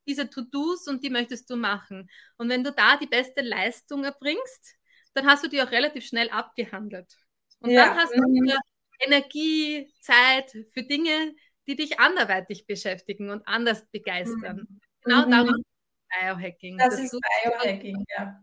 diese 0.08 0.30
To-Dos 0.30 0.88
und 0.88 1.04
die 1.04 1.10
möchtest 1.10 1.50
du 1.50 1.58
machen. 1.58 2.10
Und 2.38 2.50
wenn 2.50 2.64
du 2.64 2.72
da 2.72 2.98
die 2.98 3.08
beste 3.08 3.42
Leistung 3.42 4.04
erbringst, 4.04 4.76
dann 5.14 5.28
hast 5.28 5.44
du 5.44 5.50
die 5.50 5.62
auch 5.62 5.72
relativ 5.72 6.06
schnell 6.06 6.30
abgehandelt. 6.30 7.18
Und 7.60 7.72
ja. 7.72 7.86
dann 7.86 7.98
hast 7.98 8.14
du 8.14 8.22
mhm. 8.22 8.44
wieder 8.44 8.60
Energie, 9.00 9.94
Zeit 10.00 10.52
für 10.74 10.84
Dinge, 10.84 11.36
die 11.68 11.76
dich 11.76 12.00
anderweitig 12.00 12.66
beschäftigen 12.66 13.30
und 13.30 13.46
anders 13.46 13.86
begeistern. 13.92 14.68
Mhm. 14.70 14.82
Genau 15.04 15.26
mhm. 15.26 15.32
darum 15.32 15.56
ist 15.56 15.66
Biohacking. 16.22 16.78
Das, 16.78 16.96
das 16.96 17.00
ist 17.00 17.20
Biohacking, 17.44 18.06
ja. 18.18 18.42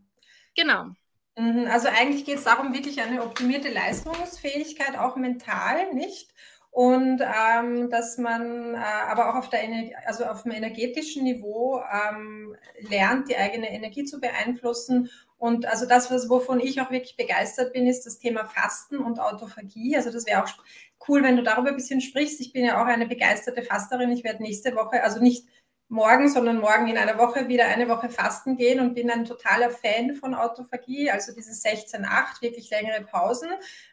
Genau. 0.56 0.90
Mhm, 1.36 1.68
also 1.68 1.88
eigentlich 1.88 2.24
geht 2.24 2.38
es 2.38 2.44
darum, 2.44 2.74
wirklich 2.74 3.00
eine 3.00 3.22
optimierte 3.22 3.70
Leistungsfähigkeit, 3.70 4.98
auch 4.98 5.16
mental, 5.16 5.94
nicht? 5.94 6.34
Und 6.70 7.20
ähm, 7.20 7.90
dass 7.90 8.16
man 8.16 8.74
äh, 8.74 8.78
aber 8.78 9.30
auch 9.30 9.34
auf, 9.34 9.50
der 9.50 9.60
also 10.06 10.24
auf 10.24 10.44
dem 10.44 10.52
energetischen 10.52 11.24
Niveau 11.24 11.80
ähm, 11.80 12.54
lernt, 12.88 13.28
die 13.28 13.36
eigene 13.36 13.70
Energie 13.72 14.04
zu 14.04 14.20
beeinflussen. 14.20 15.10
Und 15.36 15.66
also 15.66 15.86
das, 15.86 16.10
was, 16.10 16.28
wovon 16.28 16.60
ich 16.60 16.80
auch 16.80 16.90
wirklich 16.90 17.16
begeistert 17.16 17.72
bin, 17.72 17.86
ist 17.86 18.06
das 18.06 18.18
Thema 18.18 18.44
Fasten 18.44 18.98
und 18.98 19.18
Autophagie. 19.18 19.96
Also 19.96 20.12
das 20.12 20.26
wäre 20.26 20.44
auch 20.44 20.48
cool, 21.08 21.22
wenn 21.24 21.36
du 21.36 21.42
darüber 21.42 21.70
ein 21.70 21.76
bisschen 21.76 22.00
sprichst. 22.00 22.40
Ich 22.40 22.52
bin 22.52 22.64
ja 22.64 22.80
auch 22.80 22.86
eine 22.86 23.06
begeisterte 23.06 23.62
Fasterin. 23.62 24.12
Ich 24.12 24.22
werde 24.22 24.42
nächste 24.42 24.76
Woche, 24.76 25.02
also 25.02 25.20
nicht 25.20 25.46
morgen, 25.90 26.28
sondern 26.28 26.60
morgen 26.60 26.86
in 26.86 26.96
einer 26.96 27.18
Woche 27.18 27.48
wieder 27.48 27.66
eine 27.66 27.88
Woche 27.88 28.08
fasten 28.08 28.56
gehen 28.56 28.80
und 28.80 28.94
bin 28.94 29.10
ein 29.10 29.24
totaler 29.24 29.70
Fan 29.70 30.14
von 30.14 30.34
Autophagie, 30.34 31.10
also 31.10 31.34
dieses 31.34 31.64
16-8, 31.64 32.40
wirklich 32.40 32.70
längere 32.70 33.02
Pausen, 33.02 33.48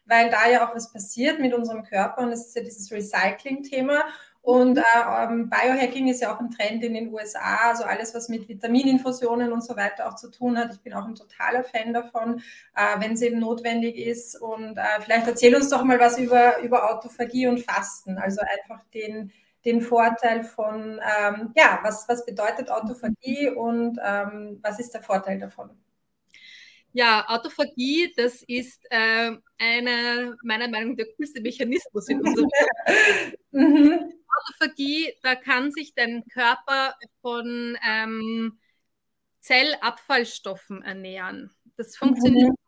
weil 0.05 0.29
da 0.29 0.47
ja 0.47 0.67
auch 0.67 0.75
was 0.75 0.93
passiert 0.93 1.39
mit 1.39 1.53
unserem 1.53 1.83
Körper 1.83 2.21
und 2.21 2.31
es 2.31 2.47
ist 2.47 2.55
ja 2.55 2.61
dieses 2.61 2.91
Recycling-Thema. 2.91 4.03
Und 4.43 4.77
äh, 4.77 4.81
ähm, 5.05 5.49
Biohacking 5.49 6.07
ist 6.07 6.21
ja 6.21 6.33
auch 6.33 6.39
ein 6.39 6.51
Trend 6.51 6.81
in 6.81 6.93
den 6.93 7.13
USA, 7.13 7.69
also 7.69 7.83
alles, 7.83 8.15
was 8.15 8.29
mit 8.29 8.47
Vitamininfusionen 8.47 9.51
und 9.51 9.61
so 9.61 9.75
weiter 9.75 10.07
auch 10.07 10.15
zu 10.15 10.31
tun 10.31 10.57
hat. 10.57 10.71
Ich 10.71 10.79
bin 10.79 10.93
auch 10.93 11.05
ein 11.05 11.15
totaler 11.15 11.65
Fan 11.65 11.91
davon, 11.91 12.41
äh, 12.73 13.01
wenn 13.01 13.11
es 13.13 13.21
eben 13.21 13.39
notwendig 13.39 13.97
ist. 13.97 14.39
Und 14.39 14.77
äh, 14.77 15.01
vielleicht 15.01 15.27
erzähl 15.27 15.53
uns 15.53 15.69
doch 15.69 15.83
mal 15.83 15.99
was 15.99 16.17
über, 16.17 16.59
über 16.59 16.89
Autophagie 16.89 17.47
und 17.47 17.59
Fasten, 17.59 18.17
also 18.17 18.39
einfach 18.39 18.85
den, 18.93 19.33
den 19.67 19.81
Vorteil 19.81 20.45
von, 20.45 21.01
ähm, 21.03 21.51
ja, 21.57 21.79
was, 21.83 22.07
was 22.07 22.25
bedeutet 22.25 22.69
Autophagie 22.69 23.49
und 23.49 23.99
ähm, 24.01 24.59
was 24.63 24.79
ist 24.79 24.93
der 24.93 25.01
Vorteil 25.01 25.39
davon? 25.39 25.71
Ja, 26.93 27.25
Autophagie, 27.27 28.13
das 28.15 28.43
ist 28.43 28.81
äh, 28.89 29.35
einer 29.57 30.35
meiner 30.41 30.69
Meinung 30.69 30.91
nach 30.91 30.97
der 31.03 31.13
coolste 31.17 31.41
Mechanismus 31.41 32.07
in 32.07 32.21
unserem 32.21 32.49
mhm. 33.51 34.13
Autophagie, 34.39 35.13
da 35.21 35.35
kann 35.35 35.71
sich 35.71 35.93
dein 35.93 36.23
Körper 36.29 36.95
von 37.21 37.77
ähm, 37.85 38.57
Zellabfallstoffen 39.41 40.81
ernähren. 40.81 41.51
Das 41.75 41.97
funktioniert 41.97 42.51
mhm. 42.51 42.66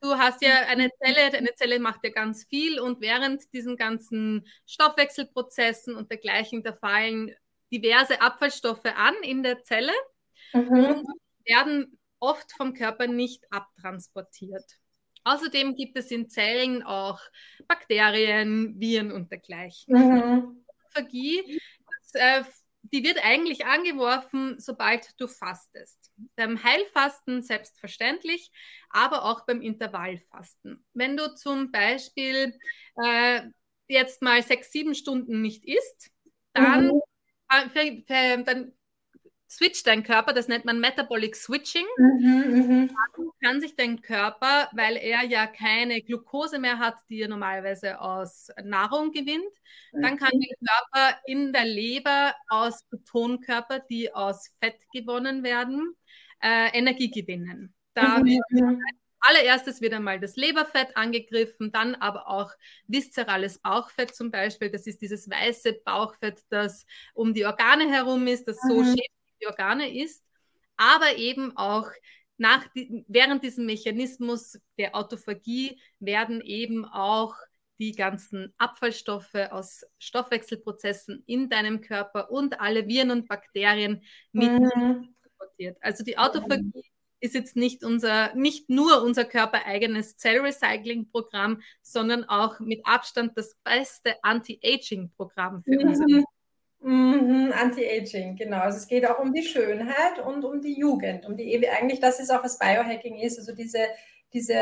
Du 0.00 0.14
hast 0.14 0.42
ja 0.42 0.66
eine 0.66 0.90
Zelle, 1.02 1.36
eine 1.36 1.54
Zelle 1.54 1.78
macht 1.78 2.00
ja 2.04 2.10
ganz 2.10 2.44
viel 2.48 2.80
und 2.80 3.00
während 3.00 3.52
diesen 3.52 3.76
ganzen 3.76 4.46
Stoffwechselprozessen 4.66 5.94
und 5.94 6.10
dergleichen, 6.10 6.62
da 6.62 6.72
fallen 6.72 7.34
diverse 7.72 8.20
Abfallstoffe 8.20 8.84
an 8.84 9.14
in 9.22 9.42
der 9.42 9.62
Zelle 9.62 9.92
mhm. 10.52 10.68
und 10.68 11.06
werden 11.44 11.98
oft 12.20 12.52
vom 12.52 12.74
Körper 12.74 13.06
nicht 13.06 13.44
abtransportiert. 13.50 14.64
Außerdem 15.24 15.74
gibt 15.74 15.96
es 15.98 16.10
in 16.10 16.28
Zellen 16.28 16.82
auch 16.82 17.20
Bakterien, 17.66 18.80
Viren 18.80 19.12
und 19.12 19.30
dergleichen. 19.30 19.94
Mhm. 19.94 20.64
Phagie, 20.90 21.60
das, 22.12 22.14
äh, 22.14 22.44
die 22.82 23.02
wird 23.02 23.24
eigentlich 23.24 23.66
angeworfen, 23.66 24.58
sobald 24.58 25.08
du 25.20 25.28
fastest. 25.28 26.12
Beim 26.36 26.62
Heilfasten 26.62 27.42
selbstverständlich, 27.42 28.50
aber 28.90 29.24
auch 29.24 29.44
beim 29.46 29.60
Intervallfasten. 29.60 30.84
Wenn 30.94 31.16
du 31.16 31.34
zum 31.34 31.70
Beispiel 31.70 32.58
äh, 33.02 33.42
jetzt 33.88 34.22
mal 34.22 34.42
sechs, 34.42 34.72
sieben 34.72 34.94
Stunden 34.94 35.42
nicht 35.42 35.64
isst, 35.64 36.10
dann, 36.52 36.88
mhm. 36.88 37.00
äh, 37.74 38.42
dann 38.44 38.72
switcht 39.48 39.86
dein 39.86 40.02
Körper, 40.02 40.32
das 40.32 40.48
nennt 40.48 40.64
man 40.64 40.78
Metabolic 40.80 41.34
Switching. 41.34 41.86
Mhm, 41.96 42.90
Dann 43.16 43.30
kann 43.42 43.60
sich 43.60 43.76
dein 43.76 44.02
Körper, 44.02 44.68
weil 44.72 44.96
er 44.96 45.24
ja 45.24 45.46
keine 45.46 46.02
Glucose 46.02 46.58
mehr 46.58 46.78
hat, 46.78 46.96
die 47.08 47.20
er 47.20 47.28
normalerweise 47.28 48.00
aus 48.00 48.50
Nahrung 48.62 49.10
gewinnt, 49.12 49.52
dann 49.92 50.18
kann 50.18 50.32
der 50.32 50.56
Körper 50.58 51.18
in 51.26 51.52
der 51.52 51.64
Leber 51.64 52.34
aus 52.48 52.84
Betonkörper, 52.90 53.80
die 53.80 54.12
aus 54.14 54.50
Fett 54.60 54.80
gewonnen 54.92 55.42
werden, 55.42 55.96
äh, 56.42 56.76
Energie 56.76 57.10
gewinnen. 57.10 57.74
Da 57.94 58.18
mhm. 58.18 58.26
wird 58.26 58.78
allererstes 59.20 59.80
wird 59.80 59.94
einmal 59.94 60.20
das 60.20 60.36
Leberfett 60.36 60.96
angegriffen, 60.96 61.72
dann 61.72 61.94
aber 61.96 62.28
auch 62.28 62.52
viszerales 62.86 63.58
Bauchfett 63.58 64.14
zum 64.14 64.30
Beispiel. 64.30 64.70
Das 64.70 64.86
ist 64.86 65.00
dieses 65.02 65.28
weiße 65.28 65.80
Bauchfett, 65.84 66.42
das 66.50 66.86
um 67.14 67.34
die 67.34 67.44
Organe 67.44 67.90
herum 67.90 68.26
ist, 68.26 68.46
das 68.46 68.58
so 68.60 68.80
mhm. 68.80 68.84
schädlich 68.84 69.17
die 69.40 69.46
Organe 69.46 69.92
ist, 70.02 70.22
aber 70.76 71.16
eben 71.16 71.56
auch 71.56 71.88
nach, 72.36 72.64
während 73.08 73.42
diesem 73.42 73.66
Mechanismus 73.66 74.58
der 74.78 74.94
Autophagie 74.94 75.80
werden 75.98 76.40
eben 76.40 76.84
auch 76.84 77.34
die 77.78 77.92
ganzen 77.92 78.52
Abfallstoffe 78.58 79.34
aus 79.50 79.84
Stoffwechselprozessen 79.98 81.22
in 81.26 81.48
deinem 81.48 81.80
Körper 81.80 82.30
und 82.30 82.60
alle 82.60 82.86
Viren 82.86 83.10
und 83.10 83.28
Bakterien 83.28 84.02
mit 84.32 84.50
mhm. 84.50 85.14
Also 85.80 86.04
die 86.04 86.18
Autophagie 86.18 86.62
mhm. 86.62 86.82
ist 87.20 87.34
jetzt 87.34 87.56
nicht 87.56 87.84
unser, 87.84 88.34
nicht 88.34 88.70
nur 88.70 89.02
unser 89.02 89.24
körpereigenes 89.24 90.16
Zellrecycling-Programm, 90.16 91.62
sondern 91.82 92.24
auch 92.24 92.60
mit 92.60 92.80
Abstand 92.84 93.36
das 93.36 93.56
beste 93.64 94.22
Anti-Aging-Programm 94.22 95.62
für 95.62 95.80
mhm. 95.80 95.88
unsere 95.88 96.24
Mhm, 96.80 97.52
Anti-Aging, 97.56 98.36
genau. 98.36 98.60
Also 98.60 98.78
es 98.78 98.86
geht 98.86 99.04
auch 99.08 99.18
um 99.18 99.32
die 99.32 99.42
Schönheit 99.42 100.20
und 100.24 100.44
um 100.44 100.60
die 100.60 100.78
Jugend, 100.78 101.26
um 101.26 101.36
die 101.36 101.52
ewige, 101.52 101.72
eigentlich 101.72 101.98
das 102.00 102.20
ist 102.20 102.30
auch 102.30 102.44
was 102.44 102.58
Biohacking 102.58 103.16
ist, 103.18 103.36
also 103.38 103.52
diese, 103.52 103.78
diese 104.32 104.54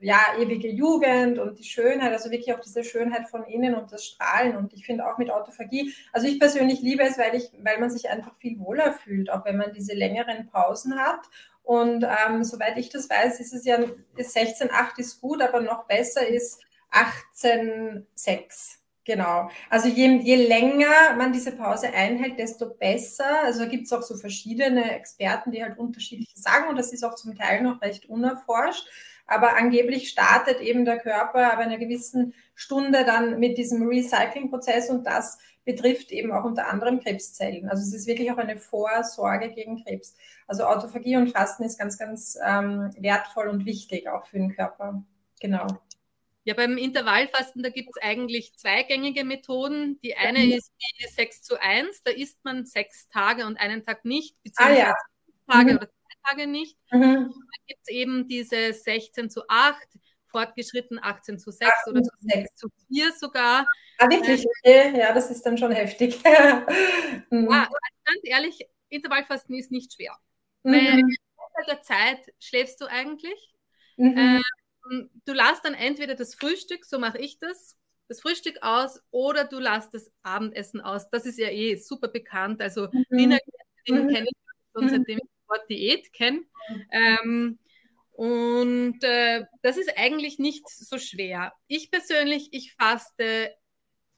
ja, 0.00 0.18
ewige 0.40 0.68
Jugend 0.68 1.38
und 1.38 1.58
die 1.60 1.64
Schönheit, 1.64 2.10
also 2.12 2.30
wirklich 2.32 2.52
auch 2.52 2.60
diese 2.60 2.82
Schönheit 2.82 3.28
von 3.28 3.44
innen 3.44 3.74
und 3.76 3.92
das 3.92 4.04
Strahlen. 4.04 4.56
Und 4.56 4.72
ich 4.72 4.84
finde 4.84 5.06
auch 5.06 5.16
mit 5.18 5.30
Autophagie, 5.30 5.94
also 6.12 6.26
ich 6.26 6.40
persönlich 6.40 6.80
liebe 6.80 7.04
es, 7.04 7.18
weil 7.18 7.36
ich, 7.36 7.50
weil 7.62 7.78
man 7.78 7.90
sich 7.90 8.08
einfach 8.10 8.34
viel 8.38 8.58
wohler 8.58 8.92
fühlt, 8.92 9.30
auch 9.30 9.44
wenn 9.44 9.56
man 9.56 9.72
diese 9.72 9.94
längeren 9.94 10.48
Pausen 10.48 10.98
hat. 10.98 11.20
Und 11.62 12.04
ähm, 12.04 12.42
soweit 12.42 12.78
ich 12.78 12.88
das 12.88 13.08
weiß, 13.08 13.38
ist 13.38 13.52
es 13.52 13.64
ja, 13.64 13.78
ist 14.16 14.36
16,8 14.36 14.98
ist 14.98 15.20
gut, 15.20 15.40
aber 15.40 15.60
noch 15.60 15.86
besser 15.86 16.26
ist 16.26 16.60
18,6. 16.90 18.79
Genau. 19.10 19.50
Also 19.70 19.88
je, 19.88 20.20
je 20.22 20.36
länger 20.36 21.16
man 21.16 21.32
diese 21.32 21.50
Pause 21.50 21.92
einhält, 21.92 22.38
desto 22.38 22.72
besser. 22.72 23.42
Also 23.42 23.66
gibt 23.66 23.86
es 23.86 23.92
auch 23.92 24.02
so 24.02 24.16
verschiedene 24.16 24.94
Experten, 24.94 25.50
die 25.50 25.64
halt 25.64 25.78
unterschiedliche 25.78 26.38
sagen 26.38 26.68
und 26.68 26.78
das 26.78 26.92
ist 26.92 27.02
auch 27.02 27.16
zum 27.16 27.34
Teil 27.34 27.60
noch 27.60 27.82
recht 27.82 28.08
unerforscht. 28.08 28.86
Aber 29.26 29.56
angeblich 29.56 30.10
startet 30.10 30.60
eben 30.60 30.84
der 30.84 31.00
Körper 31.00 31.52
ab 31.52 31.58
einer 31.58 31.76
gewissen 31.76 32.34
Stunde 32.54 33.04
dann 33.04 33.40
mit 33.40 33.58
diesem 33.58 33.82
Recycling-Prozess 33.88 34.90
und 34.90 35.04
das 35.04 35.38
betrifft 35.64 36.12
eben 36.12 36.30
auch 36.30 36.44
unter 36.44 36.68
anderem 36.68 37.00
Krebszellen. 37.00 37.68
Also 37.68 37.82
es 37.82 37.92
ist 37.92 38.06
wirklich 38.06 38.30
auch 38.30 38.38
eine 38.38 38.58
Vorsorge 38.58 39.50
gegen 39.50 39.82
Krebs. 39.82 40.14
Also 40.46 40.66
Autophagie 40.66 41.16
und 41.16 41.32
Fasten 41.32 41.64
ist 41.64 41.80
ganz, 41.80 41.98
ganz 41.98 42.38
ähm, 42.46 42.92
wertvoll 42.96 43.48
und 43.48 43.66
wichtig 43.66 44.08
auch 44.08 44.24
für 44.26 44.38
den 44.38 44.54
Körper. 44.54 45.02
Genau. 45.40 45.66
Ja, 46.44 46.54
beim 46.54 46.78
Intervallfasten, 46.78 47.62
da 47.62 47.68
gibt 47.68 47.90
es 47.94 48.02
eigentlich 48.02 48.56
zwei 48.56 48.82
gängige 48.82 49.24
Methoden. 49.24 50.00
Die 50.02 50.16
eine 50.16 50.38
mhm. 50.38 50.52
ist 50.52 50.72
die 50.98 51.06
6 51.06 51.42
zu 51.42 51.60
1, 51.60 52.02
da 52.02 52.10
isst 52.10 52.42
man 52.44 52.64
sechs 52.64 53.08
Tage 53.08 53.46
und 53.46 53.58
einen 53.58 53.84
Tag 53.84 54.04
nicht, 54.04 54.42
beziehungsweise 54.42 54.86
ah, 54.86 54.88
ja. 54.88 54.94
Tage 55.52 55.72
mhm. 55.72 55.76
oder 55.76 55.88
zwei 55.88 56.30
Tage 56.30 56.46
nicht. 56.46 56.78
Mhm. 56.90 57.00
Dann 57.00 57.66
gibt 57.66 57.80
es 57.82 57.88
eben 57.88 58.26
diese 58.26 58.72
16 58.72 59.28
zu 59.28 59.42
8, 59.48 59.76
fortgeschritten 60.26 60.98
18 61.02 61.38
zu 61.38 61.50
6 61.50 61.70
18 61.70 61.92
oder 61.92 62.08
6 62.20 62.54
zu 62.54 62.68
4 62.88 63.12
sogar. 63.12 63.66
Ah, 63.98 64.08
wirklich? 64.08 64.46
Okay. 64.46 64.98
Ja, 64.98 65.12
das 65.12 65.30
ist 65.30 65.44
dann 65.44 65.58
schon 65.58 65.72
heftig. 65.72 66.22
mhm. 67.30 67.50
Ja, 67.50 67.64
also 67.64 67.76
ganz 68.04 68.20
ehrlich, 68.22 68.66
Intervallfasten 68.88 69.54
ist 69.56 69.70
nicht 69.70 69.92
schwer. 69.92 70.16
Mhm. 70.62 70.72
Weil 70.72 70.98
in 71.00 71.16
der 71.68 71.82
Zeit 71.82 72.32
schläfst 72.38 72.80
du 72.80 72.86
eigentlich. 72.86 73.52
Mhm. 73.96 74.16
Äh, 74.16 74.36
ähm, 74.36 74.42
du 75.24 75.32
lässt 75.32 75.64
dann 75.64 75.74
entweder 75.74 76.14
das 76.14 76.34
Frühstück, 76.34 76.84
so 76.84 76.98
mache 76.98 77.18
ich 77.18 77.38
das, 77.38 77.76
das 78.08 78.20
Frühstück 78.20 78.58
aus 78.62 79.00
oder 79.10 79.44
du 79.44 79.58
lässt 79.58 79.94
das 79.94 80.10
Abendessen 80.22 80.80
aus. 80.80 81.08
Das 81.10 81.26
ist 81.26 81.38
ja 81.38 81.48
eh 81.48 81.76
super 81.76 82.08
bekannt. 82.08 82.60
Also 82.60 82.88
mhm. 82.90 83.04
Wiener 83.10 83.38
mhm. 83.86 84.08
kenne 84.08 84.24
ich 84.24 84.36
schon 84.74 84.84
mhm. 84.84 84.88
seitdem 84.90 85.18
ich 85.18 85.24
das 85.24 85.48
Wort 85.48 85.70
Diät 85.70 86.12
kenne. 86.12 86.42
Ähm, 86.90 87.58
und 88.12 89.02
äh, 89.02 89.44
das 89.62 89.78
ist 89.78 89.96
eigentlich 89.96 90.38
nicht 90.38 90.68
so 90.68 90.98
schwer. 90.98 91.54
Ich 91.68 91.90
persönlich, 91.90 92.48
ich 92.52 92.74
faste 92.74 93.54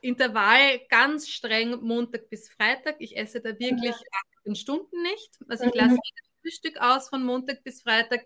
Intervall 0.01 0.81
ganz 0.89 1.29
streng 1.29 1.81
Montag 1.81 2.29
bis 2.29 2.49
Freitag. 2.49 2.97
Ich 2.99 3.17
esse 3.17 3.41
da 3.41 3.51
wirklich 3.51 3.95
18 4.41 4.57
Stunden 4.57 5.03
nicht. 5.03 5.31
Also 5.49 5.67
ich 5.67 5.75
lasse 5.75 5.91
jedes 6.03 6.32
Frühstück 6.43 6.79
aus 6.81 7.09
von 7.09 7.25
Montag 7.25 7.63
bis 7.65 7.83
Freitag, 7.83 8.21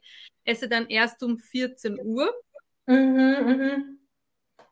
esse 0.45 0.69
dann 0.69 0.89
erst 0.89 1.23
um 1.23 1.39
14 1.39 1.99
Uhr. 2.03 2.33
Mhm, 2.87 2.97
mhm. 2.97 3.99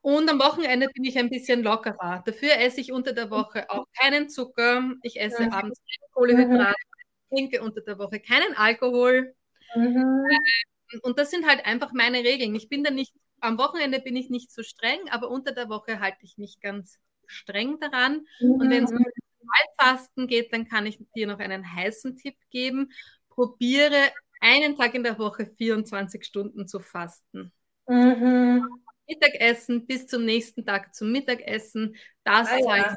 Und 0.01 0.31
am 0.31 0.39
Wochenende 0.39 0.89
bin 0.89 1.05
ich 1.05 1.19
ein 1.19 1.31
bisschen 1.31 1.63
lockerer. 1.63 2.23
Dafür 2.27 2.59
esse 2.59 2.81
ich 2.81 2.93
unter 2.93 3.13
der 3.13 3.31
Woche 3.31 3.71
auch 3.71 3.87
keinen 3.99 4.29
Zucker. 4.29 4.93
Ich 5.03 5.19
esse 5.19 5.45
mhm. 5.45 5.53
abends 5.53 5.81
keine 5.81 6.11
Kohlenhydrate. 6.13 6.75
Ich 7.31 7.39
trinke 7.39 7.63
unter 7.63 7.81
der 7.81 7.99
Woche 7.99 8.21
keinen 8.21 8.55
Alkohol. 8.55 9.35
Mhm. 9.75 10.27
Ähm, 10.93 11.01
und 11.03 11.19
das 11.19 11.31
sind 11.31 11.47
halt 11.47 11.65
einfach 11.65 11.93
meine 11.93 12.19
Regeln. 12.19 12.55
Ich 12.55 12.69
bin 12.69 12.85
da 12.85 12.91
nicht, 12.91 13.15
am 13.41 13.57
Wochenende 13.59 13.99
bin 13.99 14.15
ich 14.15 14.29
nicht 14.29 14.53
so 14.53 14.63
streng, 14.63 15.01
aber 15.11 15.31
unter 15.31 15.53
der 15.53 15.69
Woche 15.69 16.01
halte 16.01 16.19
ich 16.23 16.37
mich 16.37 16.61
ganz 16.61 16.99
streng 17.27 17.81
daran. 17.81 18.27
Mhm. 18.41 18.53
Und 18.53 18.71
wenn 18.71 18.85
es 18.85 18.93
um 18.93 18.99
Waldfasten 18.99 20.27
geht, 20.27 20.53
dann 20.53 20.69
kann 20.69 20.87
ich 20.87 20.99
dir 21.15 21.27
noch 21.27 21.39
einen 21.39 21.75
heißen 21.75 22.17
Tipp 22.17 22.37
geben. 22.51 22.93
Probiere 23.35 24.12
einen 24.41 24.76
Tag 24.76 24.95
in 24.95 25.03
der 25.03 25.19
Woche 25.19 25.47
24 25.47 26.25
Stunden 26.25 26.69
zu 26.69 26.79
fasten. 26.81 27.53
Mhm. 27.88 28.67
Mittagessen 29.09 29.87
bis 29.87 30.07
zum 30.07 30.25
nächsten 30.25 30.64
Tag 30.64 30.95
zum 30.95 31.12
Mittagessen. 31.12 31.97
Das 32.23 32.49
ah, 32.49 32.59
ja. 32.59 32.95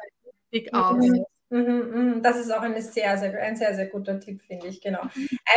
richtig 0.52 0.74
aus. 0.74 1.04
Mhm. 1.04 1.24
Mhm, 1.50 2.16
mhm. 2.16 2.22
Das 2.22 2.36
ist 2.36 2.50
auch 2.52 2.60
eine 2.60 2.82
sehr, 2.82 3.16
sehr, 3.16 3.32
ein 3.40 3.56
sehr, 3.56 3.74
sehr 3.74 3.86
guter 3.86 4.20
Tipp, 4.20 4.42
finde 4.42 4.66
ich, 4.66 4.82
genau. 4.82 5.00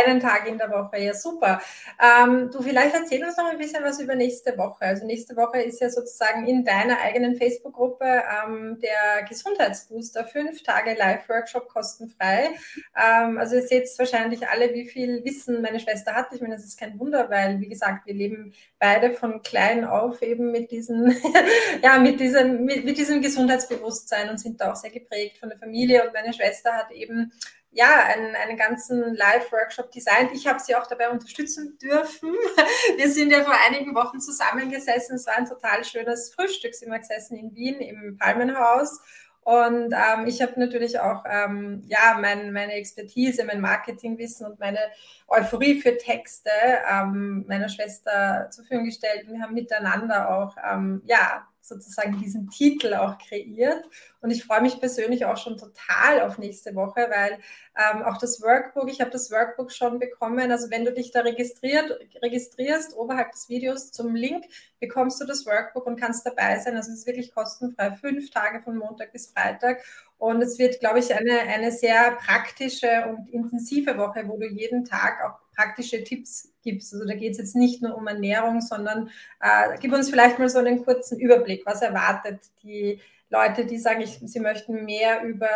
Einen 0.06 0.22
Tag 0.22 0.48
in 0.48 0.58
der 0.58 0.70
Woche, 0.72 0.98
ja 1.00 1.14
super. 1.14 1.62
Ähm, 2.02 2.50
du, 2.50 2.62
vielleicht 2.62 2.96
erzähl 2.96 3.22
uns 3.26 3.36
noch 3.36 3.52
ein 3.52 3.58
bisschen 3.58 3.84
was 3.84 4.00
über 4.00 4.16
nächste 4.16 4.58
Woche. 4.58 4.86
Also 4.86 5.06
nächste 5.06 5.36
Woche 5.36 5.62
ist 5.62 5.82
ja 5.82 5.90
sozusagen 5.90 6.48
in 6.48 6.64
deiner 6.64 6.98
eigenen 7.02 7.36
Facebook-Gruppe 7.36 8.06
ähm, 8.06 8.80
der 8.80 9.24
Gesundheitsbooster, 9.28 10.24
fünf 10.26 10.64
Tage 10.64 10.94
Live-Workshop 10.94 11.68
kostenfrei. 11.68 12.52
Ähm, 12.96 13.38
also 13.38 13.56
ihr 13.56 13.64
seht 13.64 13.90
wahrscheinlich 13.98 14.48
alle, 14.48 14.74
wie 14.74 14.88
viel 14.88 15.26
Wissen 15.26 15.62
meine 15.62 15.82
Schwester 15.82 16.14
hat. 16.16 16.28
Ich 16.34 16.40
meine, 16.40 16.56
das 16.56 16.64
ist 16.64 16.80
kein 16.80 16.98
Wunder, 17.00 17.30
weil, 17.30 17.60
wie 17.60 17.68
gesagt, 17.68 18.06
wir 18.06 18.14
leben 18.14 18.54
beide 18.82 19.12
von 19.12 19.44
klein 19.44 19.86
auf 19.86 20.24
eben 20.24 20.52
mit 20.52 20.72
diesem, 20.72 21.16
ja, 21.84 22.00
mit 22.00 22.20
diesem, 22.20 22.66
mit, 22.66 22.84
mit 22.84 22.98
diesem 22.98 23.22
Gesundheitsbewusstsein 23.22 24.28
und 24.30 24.40
sind 24.40 24.60
da 24.60 24.72
auch 24.72 24.76
sehr 24.76 24.90
geprägt 24.90 25.38
von 25.38 25.50
der 25.50 25.60
Familie 25.60 26.04
und 26.04 26.14
meine 26.14 26.34
Schwester 26.34 26.74
hat 26.74 26.92
eben 26.92 27.32
ja, 27.70 28.04
einen, 28.06 28.36
einen 28.36 28.58
ganzen 28.58 29.14
Live-Workshop 29.16 29.92
designt. 29.92 30.32
Ich 30.34 30.46
habe 30.48 30.60
sie 30.60 30.76
auch 30.76 30.88
dabei 30.88 31.10
unterstützen 31.10 31.78
dürfen. 31.82 32.34
Wir 32.98 33.10
sind 33.10 33.32
ja 33.32 33.44
vor 33.44 33.56
einigen 33.66 33.96
Wochen 33.96 34.20
zusammengesessen. 34.20 35.16
Es 35.16 35.28
war 35.28 35.38
ein 35.38 35.46
total 35.46 35.86
schönes 35.86 36.34
Frühstückszimmer 36.34 37.00
gesessen 37.00 37.38
in 37.38 37.56
Wien 37.56 37.80
im 37.80 38.18
Palmenhaus. 38.18 39.00
Und 39.44 39.94
ähm, 39.94 40.28
ich 40.28 40.42
habe 40.42 40.60
natürlich 40.60 41.00
auch 41.00 41.24
ähm, 41.28 41.82
ja, 41.88 42.18
mein, 42.20 42.52
meine 42.54 42.74
Expertise, 42.74 43.44
mein 43.44 43.60
Marketingwissen 43.60 44.46
und 44.46 44.60
meine 44.60 44.80
Euphorie 45.28 45.82
für 45.82 45.98
Texte 45.98 46.52
ähm, 46.90 47.46
meiner 47.48 47.68
Schwester 47.68 48.50
zur 48.52 48.64
Verfügung 48.66 48.86
gestellt. 48.86 49.26
Und 49.28 49.34
wir 49.34 49.42
haben 49.42 49.56
miteinander 49.56 50.30
auch 50.30 50.56
ähm, 50.72 51.02
ja, 51.06 51.48
sozusagen 51.62 52.20
diesen 52.20 52.50
Titel 52.50 52.94
auch 52.96 53.18
kreiert. 53.18 53.86
Und 54.20 54.32
ich 54.32 54.44
freue 54.44 54.62
mich 54.62 54.80
persönlich 54.80 55.26
auch 55.26 55.38
schon 55.38 55.58
total 55.58 56.22
auf 56.22 56.38
nächste 56.38 56.76
Woche, 56.76 57.08
weil 57.10 57.40
ähm, 57.78 58.04
auch 58.04 58.18
das 58.18 58.42
Workbook, 58.42 58.90
ich 58.90 59.02
habe 59.02 59.12
das 59.12 59.32
Workbook 59.32 59.72
schon 59.72 60.00
bekommen. 60.00 60.52
Also 60.52 60.70
wenn 60.70 60.86
du 60.86 60.92
dich 60.92 61.12
da 61.12 61.22
registriert, 61.22 61.98
registrierst, 62.22 62.96
oberhalb 62.96 63.32
des 63.32 63.50
Videos 63.50 63.92
zum 63.92 64.16
Link, 64.16 64.46
bekommst 64.80 65.22
du 65.22 65.26
das 65.26 65.46
Workbook 65.46 65.86
und 65.86 66.00
kannst 66.00 66.26
dabei 66.26 66.60
sein. 66.60 66.76
Also 66.76 66.92
es 66.92 67.00
ist 67.00 67.08
wirklich 67.08 67.34
kostenfrei, 67.34 67.92
fünf 67.92 68.32
Tage 68.32 68.62
von 68.62 68.78
Montag 68.78 69.12
bis 69.12 69.32
Freitag. 69.32 69.84
Und 70.22 70.40
es 70.44 70.60
wird, 70.60 70.80
glaube 70.80 71.00
ich, 71.00 71.12
eine, 71.16 71.40
eine 71.40 71.72
sehr 71.72 72.12
praktische 72.12 73.08
und 73.10 73.28
intensive 73.34 73.98
Woche, 73.98 74.24
wo 74.28 74.38
du 74.38 74.46
jeden 74.46 74.86
Tag 74.86 75.18
auch 75.26 75.40
praktische 75.56 76.04
Tipps 76.04 76.54
gibst. 76.62 76.94
Also 76.94 77.08
da 77.08 77.16
geht 77.16 77.32
es 77.32 77.40
jetzt 77.40 77.56
nicht 77.56 77.82
nur 77.82 77.96
um 77.96 78.06
Ernährung, 78.06 78.62
sondern 78.62 79.10
äh, 79.40 79.76
gib 79.80 79.92
uns 79.92 80.12
vielleicht 80.12 80.38
mal 80.38 80.48
so 80.48 80.60
einen 80.60 80.86
kurzen 80.86 81.20
Überblick. 81.20 81.66
Was 81.66 81.82
erwartet 81.82 82.40
die 82.62 83.02
Leute, 83.32 83.66
die 83.66 83.80
sagen, 83.80 84.02
ich, 84.02 84.20
sie 84.24 84.40
möchten 84.40 84.86
mehr 84.86 85.24
über 85.24 85.50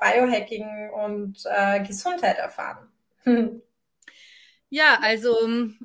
Biohacking 0.00 0.90
und 0.90 1.42
äh, 1.46 1.82
Gesundheit 1.84 2.38
erfahren? 2.38 2.88
Ja, 4.74 5.00
also 5.02 5.36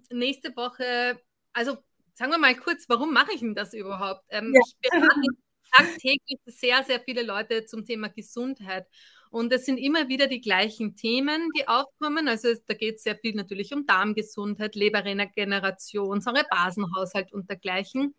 nächste 0.09 0.55
Woche, 0.55 1.19
also 1.51 1.75
sagen 2.13 2.31
wir 2.31 2.37
mal 2.37 2.55
kurz, 2.55 2.87
warum 2.87 3.11
mache 3.11 3.33
ich 3.33 3.41
denn 3.41 3.53
das 3.53 3.73
überhaupt? 3.73 4.23
Ähm, 4.29 4.53
ja. 4.55 4.61
Ich 4.65 4.89
berate 4.89 5.27
tagtäglich 5.71 6.39
sehr, 6.45 6.83
sehr 6.83 6.99
viele 6.99 7.23
Leute 7.23 7.65
zum 7.65 7.85
Thema 7.85 8.09
Gesundheit. 8.09 8.87
Und 9.29 9.51
es 9.51 9.65
sind 9.65 9.77
immer 9.77 10.07
wieder 10.07 10.27
die 10.27 10.41
gleichen 10.41 10.95
Themen, 10.95 11.49
die 11.57 11.67
aufkommen. 11.67 12.27
Also 12.27 12.49
da 12.65 12.73
geht 12.73 12.95
es 12.95 13.03
sehr 13.03 13.17
viel 13.17 13.35
natürlich 13.35 13.73
um 13.73 13.85
Darmgesundheit, 13.85 14.75
Leberregeneration, 14.75 16.21
Säurebasenhaushalt 16.21 17.33
und 17.33 17.49
dergleichen. 17.49 18.15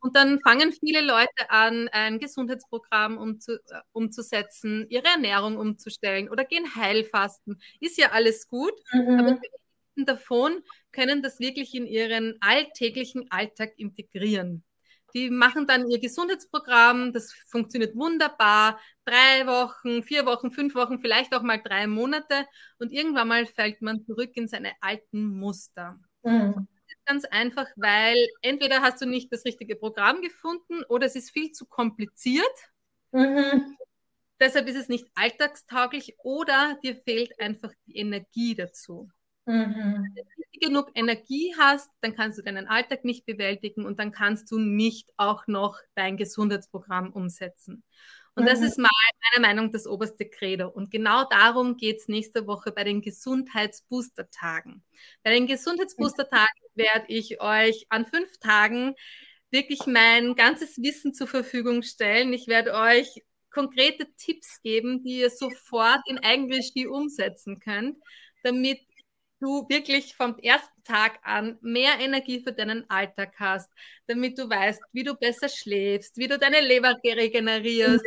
Und 0.00 0.16
dann 0.16 0.40
fangen 0.40 0.72
viele 0.72 1.00
Leute 1.00 1.50
an, 1.50 1.88
ein 1.88 2.18
Gesundheitsprogramm 2.18 3.18
umzu, 3.18 3.52
äh, 3.52 3.80
umzusetzen, 3.92 4.86
ihre 4.88 5.06
Ernährung 5.06 5.56
umzustellen 5.56 6.28
oder 6.28 6.44
gehen 6.44 6.74
Heilfasten. 6.74 7.60
Ist 7.80 7.98
ja 7.98 8.12
alles 8.12 8.46
gut, 8.46 8.74
mhm. 8.92 9.18
aber 9.18 9.40
davon 9.96 10.62
können 10.92 11.22
das 11.22 11.40
wirklich 11.40 11.74
in 11.74 11.86
ihren 11.86 12.36
alltäglichen 12.40 13.30
Alltag 13.30 13.72
integrieren. 13.76 14.64
Die 15.14 15.30
machen 15.30 15.66
dann 15.66 15.90
ihr 15.90 16.00
Gesundheitsprogramm, 16.00 17.12
das 17.12 17.32
funktioniert 17.48 17.94
wunderbar. 17.94 18.80
Drei 19.04 19.46
Wochen, 19.46 20.02
vier 20.02 20.26
Wochen, 20.26 20.50
fünf 20.50 20.74
Wochen, 20.74 21.00
vielleicht 21.00 21.34
auch 21.34 21.42
mal 21.42 21.60
drei 21.62 21.86
Monate. 21.86 22.46
Und 22.78 22.92
irgendwann 22.92 23.28
mal 23.28 23.46
fällt 23.46 23.82
man 23.82 24.04
zurück 24.04 24.30
in 24.34 24.48
seine 24.48 24.72
alten 24.80 25.26
Muster. 25.38 25.98
Mhm. 26.22 26.66
Ganz 27.04 27.24
einfach, 27.24 27.66
weil 27.76 28.16
entweder 28.42 28.80
hast 28.80 29.02
du 29.02 29.06
nicht 29.06 29.32
das 29.32 29.44
richtige 29.44 29.74
Programm 29.74 30.22
gefunden 30.22 30.84
oder 30.88 31.06
es 31.06 31.16
ist 31.16 31.30
viel 31.30 31.50
zu 31.50 31.66
kompliziert. 31.66 32.44
Mhm. 33.10 33.76
Deshalb 34.40 34.66
ist 34.68 34.76
es 34.76 34.88
nicht 34.88 35.06
alltagstauglich 35.14 36.16
oder 36.18 36.76
dir 36.82 36.96
fehlt 36.96 37.38
einfach 37.38 37.72
die 37.86 37.96
Energie 37.96 38.54
dazu. 38.54 39.10
Mhm. 39.44 40.14
Wenn 40.14 40.44
du 40.52 40.66
genug 40.66 40.90
Energie 40.94 41.54
hast, 41.58 41.90
dann 42.00 42.14
kannst 42.14 42.38
du 42.38 42.42
deinen 42.42 42.68
Alltag 42.68 43.04
nicht 43.04 43.26
bewältigen 43.26 43.84
und 43.84 43.98
dann 43.98 44.12
kannst 44.12 44.50
du 44.50 44.58
nicht 44.58 45.10
auch 45.16 45.46
noch 45.46 45.78
dein 45.94 46.16
Gesundheitsprogramm 46.16 47.12
umsetzen. 47.12 47.82
Und 48.34 48.44
mhm. 48.44 48.48
das 48.48 48.60
ist 48.60 48.78
mal 48.78 48.88
meiner 49.34 49.48
Meinung 49.48 49.72
das 49.72 49.86
oberste 49.86 50.24
Credo. 50.28 50.68
Und 50.68 50.90
genau 50.90 51.24
darum 51.28 51.76
geht 51.76 51.98
es 51.98 52.08
nächste 52.08 52.46
Woche 52.46 52.72
bei 52.72 52.84
den 52.84 53.02
Gesundheitsbooster-Tagen. 53.02 54.82
Bei 55.22 55.30
den 55.32 55.46
Gesundheitsbooster-Tagen 55.46 56.60
werde 56.74 57.06
ich 57.08 57.40
euch 57.40 57.86
an 57.90 58.06
fünf 58.06 58.38
Tagen 58.38 58.94
wirklich 59.50 59.86
mein 59.86 60.34
ganzes 60.34 60.78
Wissen 60.78 61.12
zur 61.12 61.26
Verfügung 61.26 61.82
stellen. 61.82 62.32
Ich 62.32 62.46
werde 62.46 62.72
euch 62.72 63.22
konkrete 63.50 64.06
Tipps 64.16 64.62
geben, 64.62 65.02
die 65.02 65.18
ihr 65.18 65.30
sofort 65.30 66.00
in 66.06 66.18
Eigenregie 66.18 66.86
umsetzen 66.86 67.60
könnt, 67.60 67.98
damit 68.42 68.80
du 69.42 69.68
wirklich 69.68 70.14
vom 70.14 70.38
ersten 70.38 70.84
Tag 70.84 71.18
an 71.22 71.58
mehr 71.60 71.98
Energie 71.98 72.40
für 72.40 72.52
deinen 72.52 72.88
Alltag 72.88 73.34
hast, 73.38 73.70
damit 74.06 74.38
du 74.38 74.48
weißt, 74.48 74.80
wie 74.92 75.02
du 75.02 75.14
besser 75.14 75.48
schläfst, 75.48 76.16
wie 76.16 76.28
du 76.28 76.38
deine 76.38 76.60
Leber 76.60 76.94
regenerierst, 77.04 78.04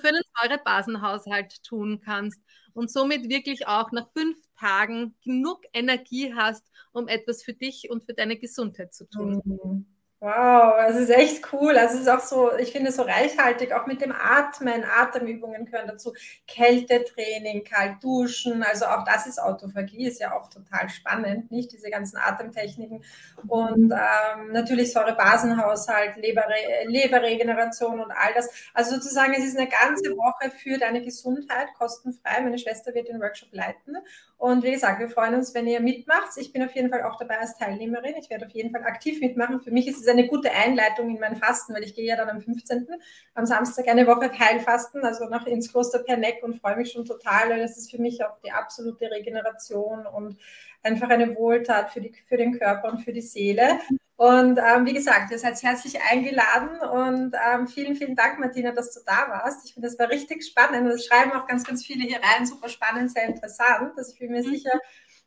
für 0.00 0.08
einen 0.08 0.22
Säurebasenhaushalt 0.40 1.62
tun 1.62 2.00
kannst 2.02 2.40
und 2.72 2.90
somit 2.90 3.28
wirklich 3.28 3.66
auch 3.66 3.92
nach 3.92 4.08
fünf 4.12 4.38
Tagen 4.58 5.14
genug 5.22 5.62
Energie 5.72 6.32
hast, 6.34 6.64
um 6.92 7.08
etwas 7.08 7.42
für 7.42 7.52
dich 7.52 7.90
und 7.90 8.04
für 8.04 8.14
deine 8.14 8.38
Gesundheit 8.38 8.94
zu 8.94 9.08
tun. 9.08 9.42
Mhm. 9.44 9.86
Wow, 10.22 10.74
das 10.86 10.96
ist 10.96 11.08
echt 11.08 11.50
cool. 11.54 11.78
Also 11.78 11.94
es 11.94 12.02
ist 12.02 12.08
auch 12.08 12.20
so, 12.20 12.54
ich 12.58 12.72
finde 12.72 12.90
es 12.90 12.96
so 12.96 13.02
reichhaltig, 13.02 13.72
auch 13.72 13.86
mit 13.86 14.02
dem 14.02 14.12
Atmen, 14.12 14.84
Atemübungen 14.84 15.64
gehören 15.64 15.88
dazu, 15.88 16.12
Kältetraining, 16.46 17.64
kalt 17.64 18.04
duschen, 18.04 18.62
also 18.62 18.84
auch 18.84 19.02
das 19.06 19.26
ist 19.26 19.38
Autophagie, 19.40 20.06
ist 20.06 20.20
ja 20.20 20.36
auch 20.38 20.50
total 20.50 20.90
spannend, 20.90 21.50
nicht 21.50 21.72
diese 21.72 21.88
ganzen 21.88 22.18
Atemtechniken 22.18 23.02
und 23.46 23.92
ähm, 23.92 24.52
natürlich 24.52 24.92
Säurebasenhaushalt, 24.92 26.16
Leberre 26.16 26.52
Leberregeneration 26.84 27.98
und 28.00 28.10
all 28.12 28.34
das. 28.34 28.50
Also 28.74 28.96
sozusagen, 28.96 29.32
es 29.32 29.44
ist 29.46 29.56
eine 29.56 29.68
ganze 29.70 30.10
Woche 30.18 30.50
für 30.50 30.76
deine 30.76 31.00
Gesundheit, 31.02 31.68
kostenfrei. 31.78 32.42
Meine 32.42 32.58
Schwester 32.58 32.92
wird 32.92 33.08
den 33.08 33.22
Workshop 33.22 33.48
leiten 33.52 33.96
und 34.36 34.62
wie 34.64 34.70
gesagt, 34.70 35.00
wir 35.00 35.10
freuen 35.10 35.34
uns, 35.34 35.54
wenn 35.54 35.66
ihr 35.66 35.80
mitmacht. 35.80 36.30
Ich 36.36 36.50
bin 36.52 36.62
auf 36.62 36.74
jeden 36.74 36.88
Fall 36.90 37.02
auch 37.02 37.18
dabei 37.18 37.38
als 37.40 37.56
Teilnehmerin. 37.58 38.14
Ich 38.18 38.30
werde 38.30 38.46
auf 38.46 38.52
jeden 38.52 38.70
Fall 38.70 38.84
aktiv 38.84 39.20
mitmachen. 39.20 39.60
Für 39.60 39.70
mich 39.70 39.86
ist 39.86 39.98
es 40.00 40.06
eine 40.10 40.26
gute 40.26 40.50
Einleitung 40.50 41.10
in 41.10 41.20
mein 41.20 41.36
Fasten, 41.36 41.74
weil 41.74 41.84
ich 41.84 41.94
gehe 41.94 42.06
ja 42.06 42.16
dann 42.16 42.28
am 42.28 42.40
15. 42.40 42.88
am 43.34 43.46
Samstag 43.46 43.88
eine 43.88 44.06
Woche 44.06 44.30
Heilfasten, 44.38 45.04
also 45.04 45.26
noch 45.26 45.46
ins 45.46 45.70
Kloster 45.70 46.00
Perneck 46.00 46.42
und 46.42 46.60
freue 46.60 46.76
mich 46.76 46.92
schon 46.92 47.04
total, 47.04 47.50
weil 47.50 47.60
das 47.60 47.76
ist 47.76 47.90
für 47.90 48.00
mich 48.00 48.24
auch 48.24 48.38
die 48.44 48.52
absolute 48.52 49.10
Regeneration 49.10 50.06
und 50.06 50.38
einfach 50.82 51.10
eine 51.10 51.36
Wohltat 51.36 51.90
für, 51.90 52.00
die, 52.00 52.12
für 52.26 52.36
den 52.36 52.58
Körper 52.58 52.90
und 52.90 52.98
für 53.00 53.12
die 53.12 53.20
Seele. 53.20 53.78
Und 54.16 54.58
ähm, 54.58 54.84
wie 54.84 54.92
gesagt, 54.92 55.30
ihr 55.30 55.38
seid 55.38 55.62
herzlich 55.62 55.98
eingeladen 56.02 56.78
und 56.80 57.34
ähm, 57.34 57.66
vielen, 57.66 57.96
vielen 57.96 58.14
Dank, 58.14 58.38
Martina, 58.38 58.70
dass 58.70 58.92
du 58.92 59.00
da 59.06 59.28
warst. 59.30 59.64
Ich 59.64 59.72
finde, 59.72 59.88
das 59.88 59.98
war 59.98 60.10
richtig 60.10 60.44
spannend. 60.44 60.86
Das 60.92 61.06
schreiben 61.06 61.32
auch 61.32 61.46
ganz, 61.46 61.64
ganz 61.64 61.86
viele 61.86 62.04
hier 62.04 62.18
rein. 62.18 62.44
Super 62.44 62.68
spannend, 62.68 63.10
sehr 63.10 63.24
interessant. 63.24 63.92
Also 63.96 64.12
ich 64.12 64.18
bin 64.18 64.30
mir 64.30 64.42
mhm. 64.42 64.50
sicher, 64.50 64.78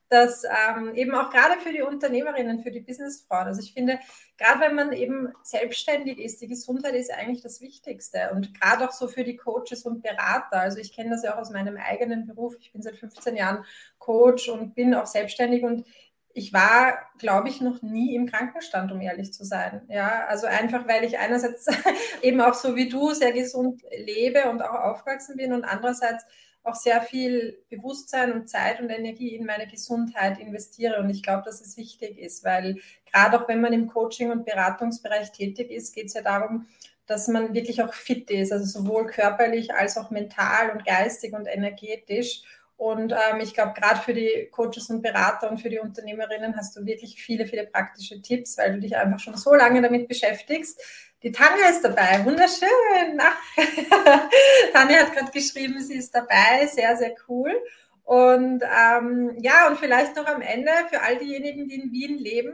dass 0.10 0.44
ähm, 0.44 0.94
eben 0.96 1.16
auch 1.16 1.30
gerade 1.30 1.60
für 1.60 1.72
die 1.72 1.82
Unternehmerinnen, 1.82 2.62
für 2.62 2.72
die 2.72 2.82
Businessfrauen, 2.82 3.48
also 3.48 3.62
ich 3.62 3.74
finde, 3.74 4.00
gerade 4.38 4.62
wenn 4.62 4.76
man 4.76 4.92
eben 4.92 5.34
selbstständig 5.44 6.20
ist, 6.20 6.42
die 6.42 6.48
Gesundheit 6.48 6.96
ist 6.96 7.12
eigentlich 7.12 7.42
das 7.42 7.62
Wichtigste 7.62 8.32
und 8.34 8.60
gerade 8.60 8.88
auch 8.88 8.92
so 8.92 9.08
für 9.08 9.24
die 9.24 9.38
Coaches 9.38 9.84
und 9.86 10.04
Berater. 10.04 10.60
Also 10.60 10.80
ich 10.80 10.94
kenne 10.94 11.12
das 11.12 11.24
ja 11.24 11.34
auch 11.34 11.40
aus 11.40 11.52
meinem 11.52 11.78
eigenen 11.78 12.28
Beruf. 12.28 12.56
Ich 12.60 12.72
bin 12.72 12.82
seit 12.82 12.98
15 12.98 13.36
Jahren 13.36 13.66
Coach 14.00 14.50
und 14.50 14.76
bin 14.76 14.94
auch 14.94 15.08
selbstständig 15.08 15.64
und 15.64 15.86
ich 16.34 16.52
war, 16.52 16.98
glaube 17.20 17.50
ich, 17.50 17.62
noch 17.62 17.82
nie 17.82 18.16
im 18.16 18.26
Krankenstand, 18.26 18.92
um 18.92 19.00
ehrlich 19.02 19.32
zu 19.34 19.44
sein. 19.44 19.84
Ja, 19.88 20.26
also 20.28 20.48
einfach, 20.48 20.88
weil 20.88 21.04
ich 21.04 21.20
einerseits 21.20 21.68
eben 22.22 22.42
auch 22.42 22.56
so 22.56 22.76
wie 22.76 22.90
du 22.90 23.12
sehr 23.12 23.32
gesund 23.32 23.84
lebe 23.96 24.50
und 24.50 24.62
auch 24.64 24.74
aufgewachsen 24.74 25.38
bin 25.38 25.54
und 25.54 25.64
andererseits 25.64 26.26
auch 26.64 26.76
sehr 26.76 27.02
viel 27.02 27.62
Bewusstsein 27.70 28.32
und 28.32 28.50
Zeit 28.50 28.80
und 28.80 28.90
Energie 28.90 29.36
in 29.36 29.46
meine 29.46 29.68
Gesundheit 29.68 30.40
investiere. 30.40 31.00
Und 31.00 31.10
ich 31.10 31.22
glaube, 31.22 31.44
dass 31.46 31.62
es 31.62 31.78
wichtig 31.78 32.18
ist, 32.18 32.44
weil 32.44 32.78
gerade 33.12 33.40
auch 33.40 33.48
wenn 33.48 33.62
man 33.62 33.74
im 33.74 33.88
Coaching- 33.88 34.32
und 34.32 34.46
Beratungsbereich 34.46 35.32
tätig 35.34 35.70
ist, 35.72 35.94
geht 35.94 36.08
es 36.08 36.14
ja 36.14 36.22
darum, 36.22 36.66
dass 37.06 37.28
man 37.28 37.54
wirklich 37.54 37.84
auch 37.84 37.94
fit 37.94 38.32
ist, 38.32 38.54
also 38.54 38.66
sowohl 38.66 39.08
körperlich 39.08 39.74
als 39.74 39.98
auch 39.98 40.10
mental 40.10 40.72
und 40.72 40.86
geistig 40.86 41.34
und 41.34 41.48
energetisch. 41.48 42.44
Und 42.76 43.14
ähm, 43.14 43.40
ich 43.40 43.54
glaube, 43.54 43.74
gerade 43.80 44.02
für 44.02 44.14
die 44.14 44.50
Coaches 44.52 44.90
und 44.90 45.02
Berater 45.02 45.50
und 45.50 45.60
für 45.60 45.70
die 45.70 45.80
Unternehmerinnen 45.80 46.56
hast 46.58 46.76
du 46.76 46.86
wirklich 46.86 47.22
viele, 47.22 47.46
viele 47.46 47.68
praktische 47.68 48.22
Tipps, 48.22 48.58
weil 48.58 48.74
du 48.74 48.80
dich 48.80 48.98
einfach 48.98 49.20
schon 49.20 49.38
so 49.38 49.54
lange 49.54 49.82
damit 49.82 50.08
beschäftigst, 50.08 50.82
die 51.24 51.32
Tanja 51.32 51.70
ist 51.70 51.82
dabei, 51.82 52.26
wunderschön. 52.26 52.68
Tanja 54.74 54.98
hat 54.98 55.14
gerade 55.14 55.32
geschrieben, 55.32 55.82
sie 55.82 55.96
ist 55.96 56.14
dabei, 56.14 56.68
sehr, 56.68 56.98
sehr 56.98 57.16
cool. 57.30 57.54
Und 58.04 58.62
ähm, 58.64 59.38
ja, 59.40 59.70
und 59.70 59.80
vielleicht 59.80 60.18
noch 60.18 60.26
am 60.26 60.42
Ende 60.42 60.72
für 60.90 61.02
all 61.02 61.18
diejenigen, 61.18 61.70
die 61.70 61.76
in 61.76 61.92
Wien 61.94 62.18
leben, 62.18 62.54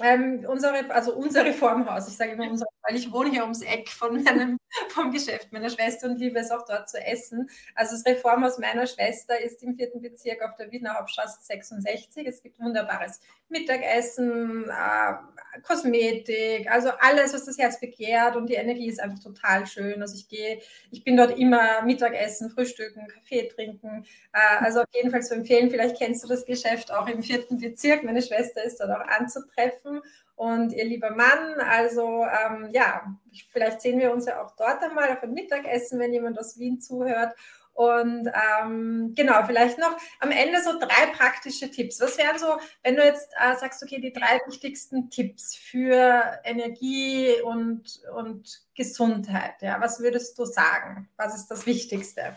ähm, 0.00 0.44
unsere, 0.46 0.90
also 0.90 1.14
unser 1.14 1.44
Reformhaus, 1.46 2.08
ich 2.08 2.16
sage 2.16 2.32
immer 2.32 2.50
unser, 2.50 2.66
weil 2.88 2.96
ich 2.96 3.12
wohne 3.12 3.30
hier 3.30 3.42
ums 3.42 3.62
Eck 3.62 3.88
von 3.88 4.22
meinem, 4.22 4.58
vom 4.88 5.12
Geschäft 5.12 5.52
meiner 5.52 5.68
Schwester 5.68 6.08
und 6.08 6.18
liebe 6.18 6.38
es 6.38 6.50
auch 6.50 6.64
dort 6.64 6.88
zu 6.88 6.98
essen. 6.98 7.48
Also 7.74 7.94
das 7.94 8.06
Reformhaus 8.06 8.58
meiner 8.58 8.86
Schwester 8.86 9.38
ist 9.38 9.62
im 9.62 9.76
vierten 9.76 10.00
Bezirk 10.00 10.42
auf 10.42 10.56
der 10.56 10.70
Wiener 10.70 10.94
Hauptstraße 10.94 11.38
66. 11.42 12.26
Es 12.26 12.42
gibt 12.42 12.58
wunderbares 12.58 13.20
Mittagessen, 13.50 14.64
äh, 14.68 15.60
Kosmetik, 15.62 16.70
also 16.70 16.90
alles, 17.00 17.34
was 17.34 17.44
das 17.44 17.58
Herz 17.58 17.80
begehrt 17.80 18.36
und 18.36 18.48
die 18.48 18.54
Energie 18.54 18.88
ist 18.88 19.00
einfach 19.00 19.18
total 19.18 19.66
schön. 19.66 20.00
Also 20.00 20.14
ich 20.16 20.28
gehe, 20.28 20.60
ich 20.90 21.04
bin 21.04 21.16
dort 21.16 21.38
immer 21.38 21.82
Mittagessen, 21.82 22.50
Frühstücken, 22.50 23.06
Kaffee 23.08 23.48
trinken. 23.48 24.06
Äh, 24.32 24.64
also 24.64 24.80
auf 24.80 24.88
jeden 24.94 25.10
Fall 25.10 25.22
zu 25.22 25.34
empfehlen. 25.34 25.70
Vielleicht 25.70 25.98
kennst 25.98 26.24
du 26.24 26.28
das 26.28 26.46
Geschäft 26.46 26.92
auch 26.92 27.08
im 27.08 27.22
vierten 27.22 27.58
Bezirk. 27.58 28.02
Meine 28.02 28.22
Schwester 28.22 28.62
ist 28.64 28.80
dort 28.80 28.90
auch 28.90 29.06
anzutreffen 29.06 30.00
und 30.38 30.72
ihr 30.72 30.84
lieber 30.84 31.10
Mann. 31.10 31.54
Also 31.58 32.24
ähm, 32.24 32.68
ja, 32.70 33.16
vielleicht 33.50 33.80
sehen 33.80 33.98
wir 33.98 34.12
uns 34.12 34.26
ja 34.26 34.40
auch 34.40 34.54
dort 34.56 34.82
einmal 34.82 35.10
auf 35.10 35.22
ein 35.22 35.32
Mittagessen, 35.32 35.98
wenn 35.98 36.12
jemand 36.12 36.38
aus 36.38 36.58
Wien 36.58 36.80
zuhört. 36.80 37.34
Und 37.74 38.28
ähm, 38.60 39.14
genau, 39.16 39.44
vielleicht 39.46 39.78
noch 39.78 39.96
am 40.20 40.30
Ende 40.30 40.60
so 40.62 40.78
drei 40.78 41.06
praktische 41.12 41.70
Tipps. 41.70 42.00
Was 42.00 42.18
wären 42.18 42.38
so, 42.38 42.56
wenn 42.82 42.96
du 42.96 43.04
jetzt 43.04 43.30
äh, 43.38 43.56
sagst, 43.56 43.82
okay, 43.82 44.00
die 44.00 44.12
drei 44.12 44.40
wichtigsten 44.46 45.10
Tipps 45.10 45.56
für 45.56 46.40
Energie 46.44 47.40
und, 47.42 48.00
und 48.16 48.62
Gesundheit? 48.74 49.60
Ja, 49.60 49.80
was 49.80 50.00
würdest 50.00 50.38
du 50.38 50.44
sagen? 50.44 51.08
Was 51.16 51.34
ist 51.34 51.48
das 51.48 51.66
Wichtigste? 51.66 52.36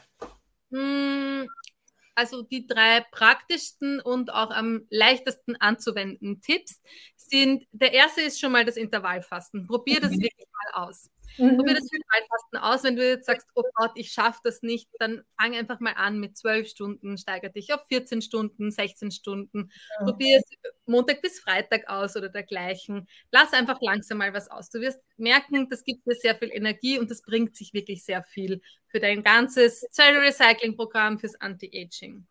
Also 2.16 2.44
die 2.44 2.68
drei 2.68 3.06
praktischsten 3.12 4.00
und 4.02 4.34
auch 4.34 4.52
am 4.52 4.86
leichtesten 4.90 5.56
anzuwenden 5.56 6.42
Tipps 6.42 6.82
sind, 7.16 7.66
der 7.72 7.94
erste 7.94 8.22
ist 8.22 8.40
schon 8.40 8.52
mal 8.52 8.66
das 8.66 8.78
Intervallfasten. 8.78 9.68
Probier 9.68 10.02
das 10.02 10.12
mhm. 10.12 10.22
wirklich 10.22 10.51
aus. 10.72 11.10
Mhm. 11.38 11.58
Probier 11.58 11.76
das 11.76 11.90
Intervallfasten 11.92 12.60
aus. 12.60 12.84
Wenn 12.84 12.96
du 12.96 13.08
jetzt 13.08 13.26
sagst, 13.26 13.48
oh 13.56 13.64
Gott, 13.76 13.92
ich 13.96 14.12
schaffe 14.12 14.40
das 14.44 14.62
nicht, 14.62 14.90
dann 15.00 15.24
fang 15.40 15.56
einfach 15.56 15.80
mal 15.80 15.94
an 15.94 16.20
mit 16.20 16.38
zwölf 16.38 16.68
Stunden, 16.68 17.18
steigere 17.18 17.52
dich 17.52 17.74
auf 17.74 17.82
14 17.88 18.22
Stunden, 18.22 18.72
16 18.72 19.12
Stunden. 19.12 19.72
Ja. 20.00 20.06
Probier 20.06 20.38
es 20.38 20.44
Montag 20.86 21.22
bis 21.22 21.40
Freitag 21.40 21.88
aus 21.88 22.16
oder 22.16 22.30
dergleichen. 22.30 23.08
Lass 23.32 23.54
einfach 23.54 23.80
langsam 23.82 24.18
mal 24.18 24.34
was 24.34 24.50
aus. 24.50 24.70
Du 24.70 24.82
wirst 24.82 25.00
merken, 25.18 25.70
das 25.70 25.84
gibt 25.84 26.06
dir 26.06 26.16
sehr 26.16 26.36
viel 26.36 26.50
Energie 26.52 27.00
und 27.00 27.10
das 27.10 27.22
bringt 27.22 27.56
sich 27.56 27.74
wirklich 27.74 28.04
sehr 28.04 28.24
viel 28.24 28.62
für 28.88 29.00
dein 29.00 29.24
ganzes 29.24 29.82
Cell 29.92 30.18
Recycling 30.18 30.76
Programm, 30.76 31.18
fürs 31.18 31.40
Anti-Aging. 31.40 32.28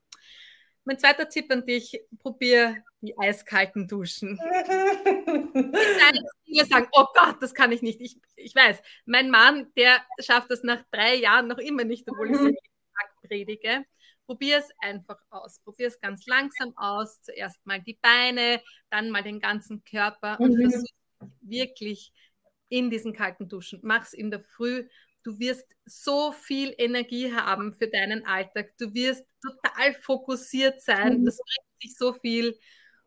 Mein 0.85 0.99
zweiter 0.99 1.29
Tipp 1.29 1.51
an 1.53 1.67
dich, 1.67 2.01
probier 2.19 2.83
die 3.01 3.17
eiskalten 3.19 3.87
Duschen. 3.87 4.39
Viele 6.45 6.65
sagen, 6.67 6.89
oh 6.93 7.07
Gott, 7.15 7.37
das 7.41 7.55
kann 7.55 7.73
ich 7.73 7.83
nicht. 7.83 8.01
Ich, 8.01 8.19
ich 8.37 8.55
weiß, 8.55 8.81
mein 9.05 9.31
Mann, 9.31 9.73
der 9.77 9.99
schafft 10.19 10.51
das 10.51 10.63
nach 10.63 10.83
drei 10.91 11.17
Jahren 11.17 11.49
noch 11.49 11.59
immer 11.59 11.85
nicht, 11.85 12.09
obwohl 12.11 12.29
ich 12.29 12.37
es 12.37 12.43
jeden 12.43 12.57
Tag 12.57 13.23
predige. 13.23 13.85
Probier 14.27 14.59
es 14.59 14.71
einfach 14.79 15.19
aus. 15.31 15.59
Probier 15.61 15.89
es 15.89 16.01
ganz 16.01 16.27
langsam 16.27 16.73
aus. 16.77 17.21
Zuerst 17.23 17.65
mal 17.67 17.81
die 17.81 17.99
Beine, 18.01 18.63
dann 18.91 19.11
mal 19.11 19.23
den 19.23 19.41
ganzen 19.41 19.85
Körper 19.85 20.39
und 20.41 20.55
mhm. 20.55 20.71
versuch 20.71 20.89
wirklich 21.41 22.13
in 22.69 22.91
diesen 22.91 23.13
kalten 23.13 23.49
Duschen. 23.49 23.81
Mach 23.83 24.05
es 24.05 24.13
in 24.13 24.31
der 24.31 24.41
Früh 24.41 24.89
Du 25.23 25.39
wirst 25.39 25.67
so 25.85 26.33
viel 26.33 26.75
Energie 26.79 27.33
haben 27.33 27.73
für 27.73 27.89
deinen 27.89 28.25
Alltag. 28.27 28.73
Du 28.79 28.93
wirst 28.95 29.25
total 29.43 29.95
fokussiert 29.95 30.81
sein. 30.81 31.21
Mhm. 31.21 31.25
Das 31.27 31.37
bringt 31.37 31.83
sich 31.83 31.97
so 31.97 32.13
viel. 32.13 32.59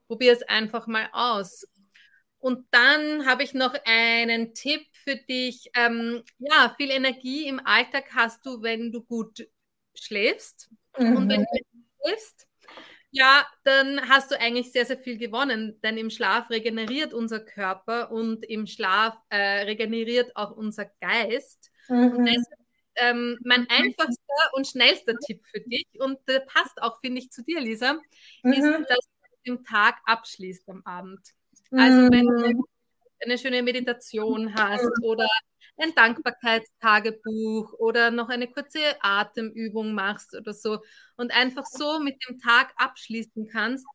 Probier 0.08 0.34
es 0.34 0.44
einfach 0.44 0.88
mal 0.88 1.10
aus. 1.12 1.66
Und 2.40 2.68
dann 2.72 3.26
habe 3.26 3.44
ich 3.44 3.54
noch 3.54 3.74
einen 3.86 4.54
Tipp 4.54 4.86
für 4.92 5.16
dich. 5.16 5.70
Ähm, 5.76 6.24
ja, 6.40 6.74
viel 6.76 6.92
Energie 6.92 7.48
im 7.48 7.66
Alltag 7.66 8.14
hast 8.14 8.46
du, 8.46 8.62
wenn 8.62 8.92
du 8.92 9.02
gut 9.02 9.48
schläfst. 9.96 10.70
Mhm. 10.98 11.16
Und 11.16 11.30
wenn 11.30 11.42
mhm. 11.42 11.46
du 11.54 11.80
schläfst, 12.02 12.48
ja, 13.16 13.46
dann 13.64 14.10
hast 14.10 14.32
du 14.32 14.40
eigentlich 14.40 14.72
sehr, 14.72 14.86
sehr 14.86 14.98
viel 14.98 15.20
gewonnen, 15.20 15.80
denn 15.84 15.98
im 15.98 16.10
Schlaf 16.10 16.50
regeneriert 16.50 17.14
unser 17.14 17.40
Körper 17.40 18.12
und 18.12 18.44
im 18.44 18.66
Schlaf 18.66 19.16
äh, 19.30 19.66
regeneriert 19.66 20.36
auch 20.36 20.50
unser 20.50 20.86
Geist. 21.00 21.72
Mhm. 21.90 22.12
Und 22.12 22.26
deshalb 22.26 22.60
ähm, 22.96 23.40
mein 23.44 23.68
einfachster 23.70 24.52
und 24.54 24.68
schnellster 24.68 25.18
Tipp 25.26 25.44
für 25.46 25.62
dich, 25.62 25.88
und 26.00 26.20
der 26.28 26.42
passt 26.42 26.82
auch, 26.82 27.00
finde 27.00 27.22
ich, 27.22 27.32
zu 27.32 27.44
dir, 27.44 27.60
Lisa, 27.60 27.94
mhm. 28.44 28.54
ist, 28.54 28.90
dass 28.90 29.00
du 29.00 29.52
den 29.52 29.64
Tag 29.64 29.98
abschließt 30.06 30.70
am 30.70 30.84
Abend. 30.86 31.22
Also 31.72 32.12
wenn 32.12 32.28
du 32.28 32.50
mhm. 32.50 32.64
eine 33.20 33.38
schöne 33.38 33.64
Meditation 33.64 34.54
hast 34.54 34.92
oder 35.02 35.28
ein 35.78 35.96
Dankbarkeitstagebuch 35.96 37.74
oder 37.80 38.12
noch 38.12 38.30
eine 38.30 38.48
kurze 38.48 38.80
Atemübung 39.02 39.94
machst 39.94 40.36
oder 40.36 40.54
so 40.54 40.80
und 41.18 41.36
einfach 41.36 41.66
so 41.66 42.00
mit 42.00 42.24
dem 42.28 42.40
Tag 42.40 42.74
abschließen 42.78 43.48
kannst, 43.48 43.88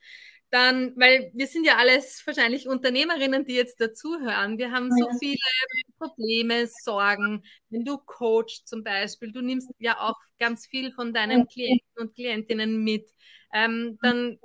dann, 0.50 0.94
weil 0.96 1.30
wir 1.34 1.46
sind 1.46 1.64
ja 1.64 1.76
alles 1.76 2.22
wahrscheinlich 2.26 2.68
Unternehmerinnen, 2.68 3.44
die 3.44 3.54
jetzt 3.54 3.80
dazuhören. 3.80 4.58
Wir 4.58 4.72
haben 4.72 4.90
so 4.90 5.08
viele 5.18 5.36
Probleme, 5.98 6.66
Sorgen. 6.66 7.44
Wenn 7.68 7.84
du 7.84 7.98
coachst 7.98 8.66
zum 8.66 8.82
Beispiel, 8.82 9.32
du 9.32 9.42
nimmst 9.42 9.68
ja 9.78 10.00
auch 10.00 10.16
ganz 10.38 10.66
viel 10.66 10.92
von 10.92 11.12
deinen 11.12 11.46
Klienten 11.48 11.86
und 11.96 12.14
Klientinnen 12.14 12.82
mit, 12.82 13.10
ähm, 13.52 13.98
dann 14.02 14.38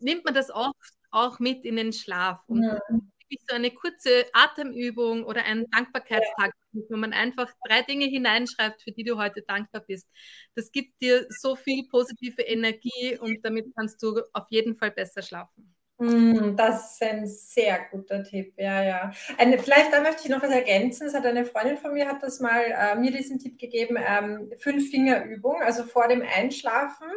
nimmt 0.00 0.24
man 0.24 0.34
das 0.34 0.50
oft 0.50 0.74
auch 1.10 1.38
mit 1.38 1.64
in 1.64 1.76
den 1.76 1.92
Schlaf. 1.92 2.40
Und 2.48 2.64
ja. 2.64 2.80
Wirklich 3.28 3.44
so 3.48 3.54
eine 3.54 3.70
kurze 3.70 4.26
Atemübung 4.32 5.24
oder 5.24 5.44
einen 5.44 5.68
Dankbarkeitstag, 5.70 6.52
wo 6.72 6.96
man 6.96 7.12
einfach 7.12 7.50
drei 7.66 7.82
Dinge 7.82 8.06
hineinschreibt, 8.06 8.82
für 8.82 8.92
die 8.92 9.04
du 9.04 9.16
heute 9.18 9.42
dankbar 9.46 9.82
bist. 9.86 10.06
Das 10.54 10.70
gibt 10.72 11.00
dir 11.02 11.26
so 11.28 11.56
viel 11.56 11.86
positive 11.88 12.42
Energie 12.42 13.18
und 13.20 13.38
damit 13.44 13.66
kannst 13.76 14.02
du 14.02 14.20
auf 14.32 14.46
jeden 14.50 14.76
Fall 14.76 14.90
besser 14.90 15.22
schlafen. 15.22 15.74
Mm, 16.00 16.54
das 16.56 16.92
ist 16.92 17.02
ein 17.02 17.26
sehr 17.26 17.80
guter 17.90 18.22
Tipp, 18.22 18.54
ja, 18.56 18.84
ja. 18.84 19.12
Eine, 19.36 19.58
vielleicht 19.58 19.92
da 19.92 20.00
möchte 20.00 20.22
ich 20.24 20.28
noch 20.28 20.42
was 20.42 20.50
ergänzen. 20.50 21.08
Es 21.08 21.14
hat 21.14 21.26
eine 21.26 21.44
Freundin 21.44 21.76
von 21.76 21.92
mir 21.92 22.06
hat 22.06 22.22
das 22.22 22.38
mal 22.38 22.62
äh, 22.62 22.94
mir 22.94 23.10
diesen 23.10 23.40
Tipp 23.40 23.58
gegeben, 23.58 23.96
ähm, 23.98 24.52
fünf 24.58 24.90
Fingerübung, 24.90 25.60
also 25.60 25.82
vor 25.82 26.06
dem 26.06 26.22
Einschlafen. 26.22 27.08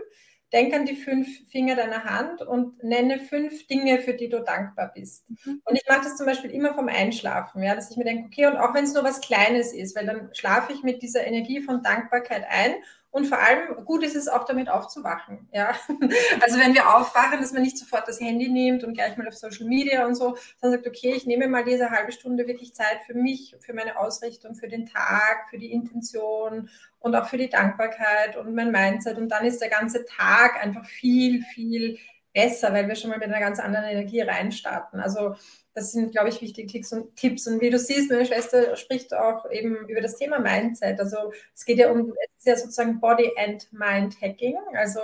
Denk 0.53 0.73
an 0.73 0.85
die 0.85 0.95
fünf 0.95 1.27
Finger 1.49 1.75
deiner 1.75 2.03
Hand 2.03 2.41
und 2.41 2.83
nenne 2.83 3.19
fünf 3.19 3.67
Dinge, 3.67 3.99
für 3.99 4.13
die 4.13 4.29
du 4.29 4.41
dankbar 4.41 4.91
bist. 4.93 5.29
Mhm. 5.29 5.61
Und 5.63 5.75
ich 5.75 5.87
mache 5.87 6.03
das 6.03 6.17
zum 6.17 6.25
Beispiel 6.25 6.51
immer 6.51 6.73
vom 6.73 6.87
Einschlafen, 6.87 7.63
ja, 7.63 7.75
dass 7.75 7.91
ich 7.91 7.97
mir 7.97 8.03
denke, 8.03 8.25
okay, 8.25 8.47
und 8.47 8.57
auch 8.57 8.73
wenn 8.73 8.83
es 8.83 8.93
nur 8.93 9.03
was 9.03 9.21
Kleines 9.21 9.73
ist, 9.73 9.95
weil 9.95 10.05
dann 10.05 10.29
schlafe 10.33 10.73
ich 10.73 10.83
mit 10.83 11.01
dieser 11.01 11.25
Energie 11.25 11.61
von 11.61 11.81
Dankbarkeit 11.81 12.45
ein 12.49 12.75
und 13.11 13.25
vor 13.25 13.39
allem 13.39 13.83
gut 13.83 14.03
ist 14.03 14.15
es 14.15 14.29
auch 14.29 14.45
damit 14.45 14.69
aufzuwachen. 14.69 15.49
Ja? 15.51 15.75
Also 16.41 16.57
wenn 16.59 16.73
wir 16.73 16.95
aufwachen, 16.95 17.39
dass 17.39 17.51
man 17.51 17.61
nicht 17.61 17.77
sofort 17.77 18.07
das 18.07 18.19
Handy 18.21 18.47
nimmt 18.49 18.83
und 18.83 18.93
gleich 18.93 19.17
mal 19.17 19.27
auf 19.27 19.35
Social 19.35 19.67
Media 19.67 20.05
und 20.05 20.15
so, 20.15 20.37
sondern 20.59 20.79
sagt, 20.79 20.87
okay, 20.87 21.13
ich 21.13 21.25
nehme 21.25 21.47
mal 21.47 21.63
diese 21.63 21.91
halbe 21.91 22.11
Stunde 22.11 22.47
wirklich 22.47 22.73
Zeit 22.73 22.99
für 23.05 23.13
mich, 23.13 23.55
für 23.59 23.73
meine 23.73 23.99
Ausrichtung, 23.99 24.55
für 24.55 24.69
den 24.69 24.85
Tag, 24.85 25.49
für 25.49 25.57
die 25.57 25.71
Intention 25.71 26.69
und 27.01 27.15
auch 27.15 27.27
für 27.27 27.37
die 27.37 27.49
Dankbarkeit 27.49 28.37
und 28.37 28.55
mein 28.55 28.71
Mindset. 28.71 29.17
Und 29.17 29.29
dann 29.29 29.45
ist 29.45 29.59
der 29.59 29.69
ganze 29.69 30.05
Tag 30.05 30.63
einfach 30.63 30.85
viel, 30.85 31.43
viel 31.43 31.97
besser, 32.33 32.73
weil 32.73 32.87
wir 32.87 32.95
schon 32.95 33.09
mal 33.09 33.19
mit 33.19 33.27
einer 33.27 33.39
ganz 33.39 33.59
anderen 33.59 33.85
Energie 33.85 34.21
reinstarten. 34.21 34.99
Also 34.99 35.35
das 35.73 35.93
sind, 35.93 36.11
glaube 36.11 36.27
ich, 36.29 36.41
wichtige 36.41 36.67
Tipps 36.67 36.91
und, 36.91 37.15
Tipps. 37.15 37.47
Und 37.47 37.61
wie 37.61 37.69
du 37.69 37.79
siehst, 37.79 38.11
meine 38.11 38.25
Schwester 38.25 38.75
spricht 38.75 39.13
auch 39.13 39.49
eben 39.49 39.87
über 39.87 40.01
das 40.01 40.17
Thema 40.17 40.39
Mindset. 40.39 40.99
Also 40.99 41.31
es 41.53 41.63
geht 41.63 41.77
ja 41.77 41.89
um, 41.91 42.11
es 42.11 42.39
ist 42.39 42.45
ja 42.45 42.55
sozusagen 42.57 42.99
Body 42.99 43.31
and 43.37 43.71
Mind 43.71 44.19
Hacking. 44.21 44.57
Also 44.75 44.99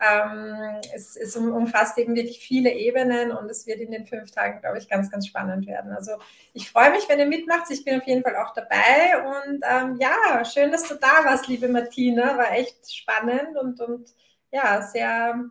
ähm, 0.00 0.80
es, 0.92 1.16
es 1.16 1.36
umfasst 1.36 1.98
eben 1.98 2.16
wirklich 2.16 2.40
viele 2.40 2.72
Ebenen 2.72 3.30
und 3.30 3.48
es 3.48 3.66
wird 3.66 3.78
in 3.78 3.92
den 3.92 4.06
fünf 4.06 4.32
Tagen, 4.32 4.60
glaube 4.60 4.78
ich, 4.78 4.88
ganz, 4.88 5.08
ganz 5.08 5.28
spannend 5.28 5.68
werden. 5.68 5.92
Also 5.92 6.12
ich 6.52 6.68
freue 6.68 6.90
mich, 6.90 7.08
wenn 7.08 7.20
ihr 7.20 7.26
mitmacht. 7.26 7.70
Ich 7.70 7.84
bin 7.84 8.00
auf 8.00 8.06
jeden 8.06 8.24
Fall 8.24 8.36
auch 8.36 8.52
dabei. 8.54 9.22
Und 9.24 9.62
ähm, 9.70 9.98
ja, 10.00 10.44
schön, 10.44 10.72
dass 10.72 10.88
du 10.88 10.96
da 10.96 11.24
warst, 11.24 11.46
liebe 11.46 11.68
Martina. 11.68 12.36
War 12.36 12.52
echt 12.54 12.92
spannend 12.92 13.56
und, 13.56 13.80
und 13.80 14.12
ja, 14.50 14.82
sehr 14.82 15.44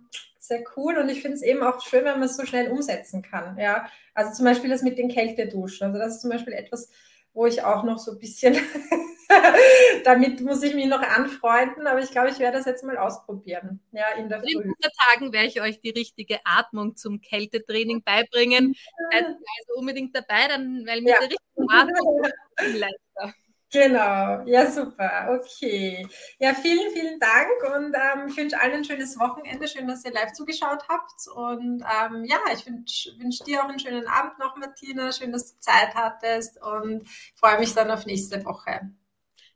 sehr 0.47 0.63
cool 0.75 0.97
und 0.97 1.09
ich 1.09 1.21
finde 1.21 1.35
es 1.35 1.41
eben 1.41 1.61
auch 1.61 1.81
schön, 1.81 2.05
wenn 2.05 2.19
man 2.19 2.23
es 2.23 2.37
so 2.37 2.45
schnell 2.45 2.71
umsetzen 2.71 3.21
kann. 3.21 3.57
Ja, 3.57 3.89
also 4.13 4.33
zum 4.33 4.45
Beispiel 4.45 4.69
das 4.69 4.81
mit 4.81 4.97
den 4.97 5.09
Kälteduschen. 5.09 5.87
Also 5.87 5.99
das 5.99 6.15
ist 6.15 6.21
zum 6.21 6.29
Beispiel 6.29 6.53
etwas, 6.53 6.89
wo 7.33 7.45
ich 7.45 7.63
auch 7.63 7.83
noch 7.83 7.99
so 7.99 8.13
ein 8.13 8.19
bisschen, 8.19 8.55
damit 10.03 10.41
muss 10.41 10.63
ich 10.63 10.73
mich 10.73 10.87
noch 10.87 11.01
anfreunden, 11.01 11.85
aber 11.85 11.99
ich 12.01 12.09
glaube, 12.11 12.29
ich 12.29 12.39
werde 12.39 12.57
das 12.57 12.65
jetzt 12.65 12.83
mal 12.83 12.97
ausprobieren. 12.97 13.79
Ja, 13.91 14.09
in 14.17 14.27
der 14.27 14.41
Früh. 14.41 14.63
In 14.63 14.73
Tagen 15.11 15.31
werde 15.31 15.47
ich 15.47 15.61
euch 15.61 15.79
die 15.79 15.91
richtige 15.91 16.39
Atmung 16.45 16.95
zum 16.95 17.21
Kältetraining 17.21 18.01
beibringen. 18.03 18.75
Seid 19.11 19.25
also 19.25 19.73
unbedingt 19.75 20.15
dabei, 20.15 20.47
dann, 20.47 20.85
weil 20.87 21.01
mit 21.01 21.11
ja. 21.11 21.19
der 21.19 21.29
richtigen 21.29 21.69
Atmung 21.69 22.25
leichter. 22.57 23.35
Genau, 23.69 24.43
ja 24.45 24.71
super, 24.71 25.37
okay. 25.37 26.07
Ja, 26.39 26.53
vielen, 26.53 26.89
vielen 26.93 27.19
Dank 27.19 27.75
und 27.75 27.93
ähm, 27.93 28.27
ich 28.29 28.37
wünsche 28.37 28.57
allen 28.57 28.75
ein 28.75 28.85
schönes 28.85 29.19
Wochenende. 29.19 29.67
Schön, 29.67 29.87
dass 29.87 30.05
ihr 30.05 30.13
live 30.13 30.31
zugeschaut 30.31 30.87
habt 30.87 31.27
und 31.35 31.83
ähm, 31.83 32.23
ja, 32.23 32.37
ich 32.53 32.65
wünsche 32.65 33.11
wünsch 33.19 33.39
dir 33.39 33.61
auch 33.61 33.67
einen 33.67 33.79
schönen 33.79 34.07
Abend 34.07 34.39
noch, 34.39 34.55
Martina. 34.55 35.11
Schön, 35.11 35.33
dass 35.33 35.53
du 35.53 35.59
Zeit 35.59 35.93
hattest 35.95 36.61
und 36.61 37.05
freue 37.35 37.59
mich 37.59 37.73
dann 37.73 37.91
auf 37.91 38.05
nächste 38.05 38.43
Woche. 38.45 38.89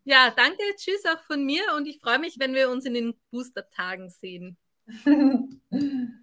Ja, 0.03 0.31
danke, 0.31 0.63
tschüss 0.75 1.05
auch 1.05 1.21
von 1.23 1.45
mir 1.45 1.63
und 1.77 1.85
ich 1.85 1.99
freue 2.01 2.19
mich, 2.19 2.37
wenn 2.37 2.53
wir 2.53 2.69
uns 2.69 2.85
in 2.85 2.93
den 2.93 3.13
Booster-Tagen 3.31 4.09
sehen. 4.09 4.57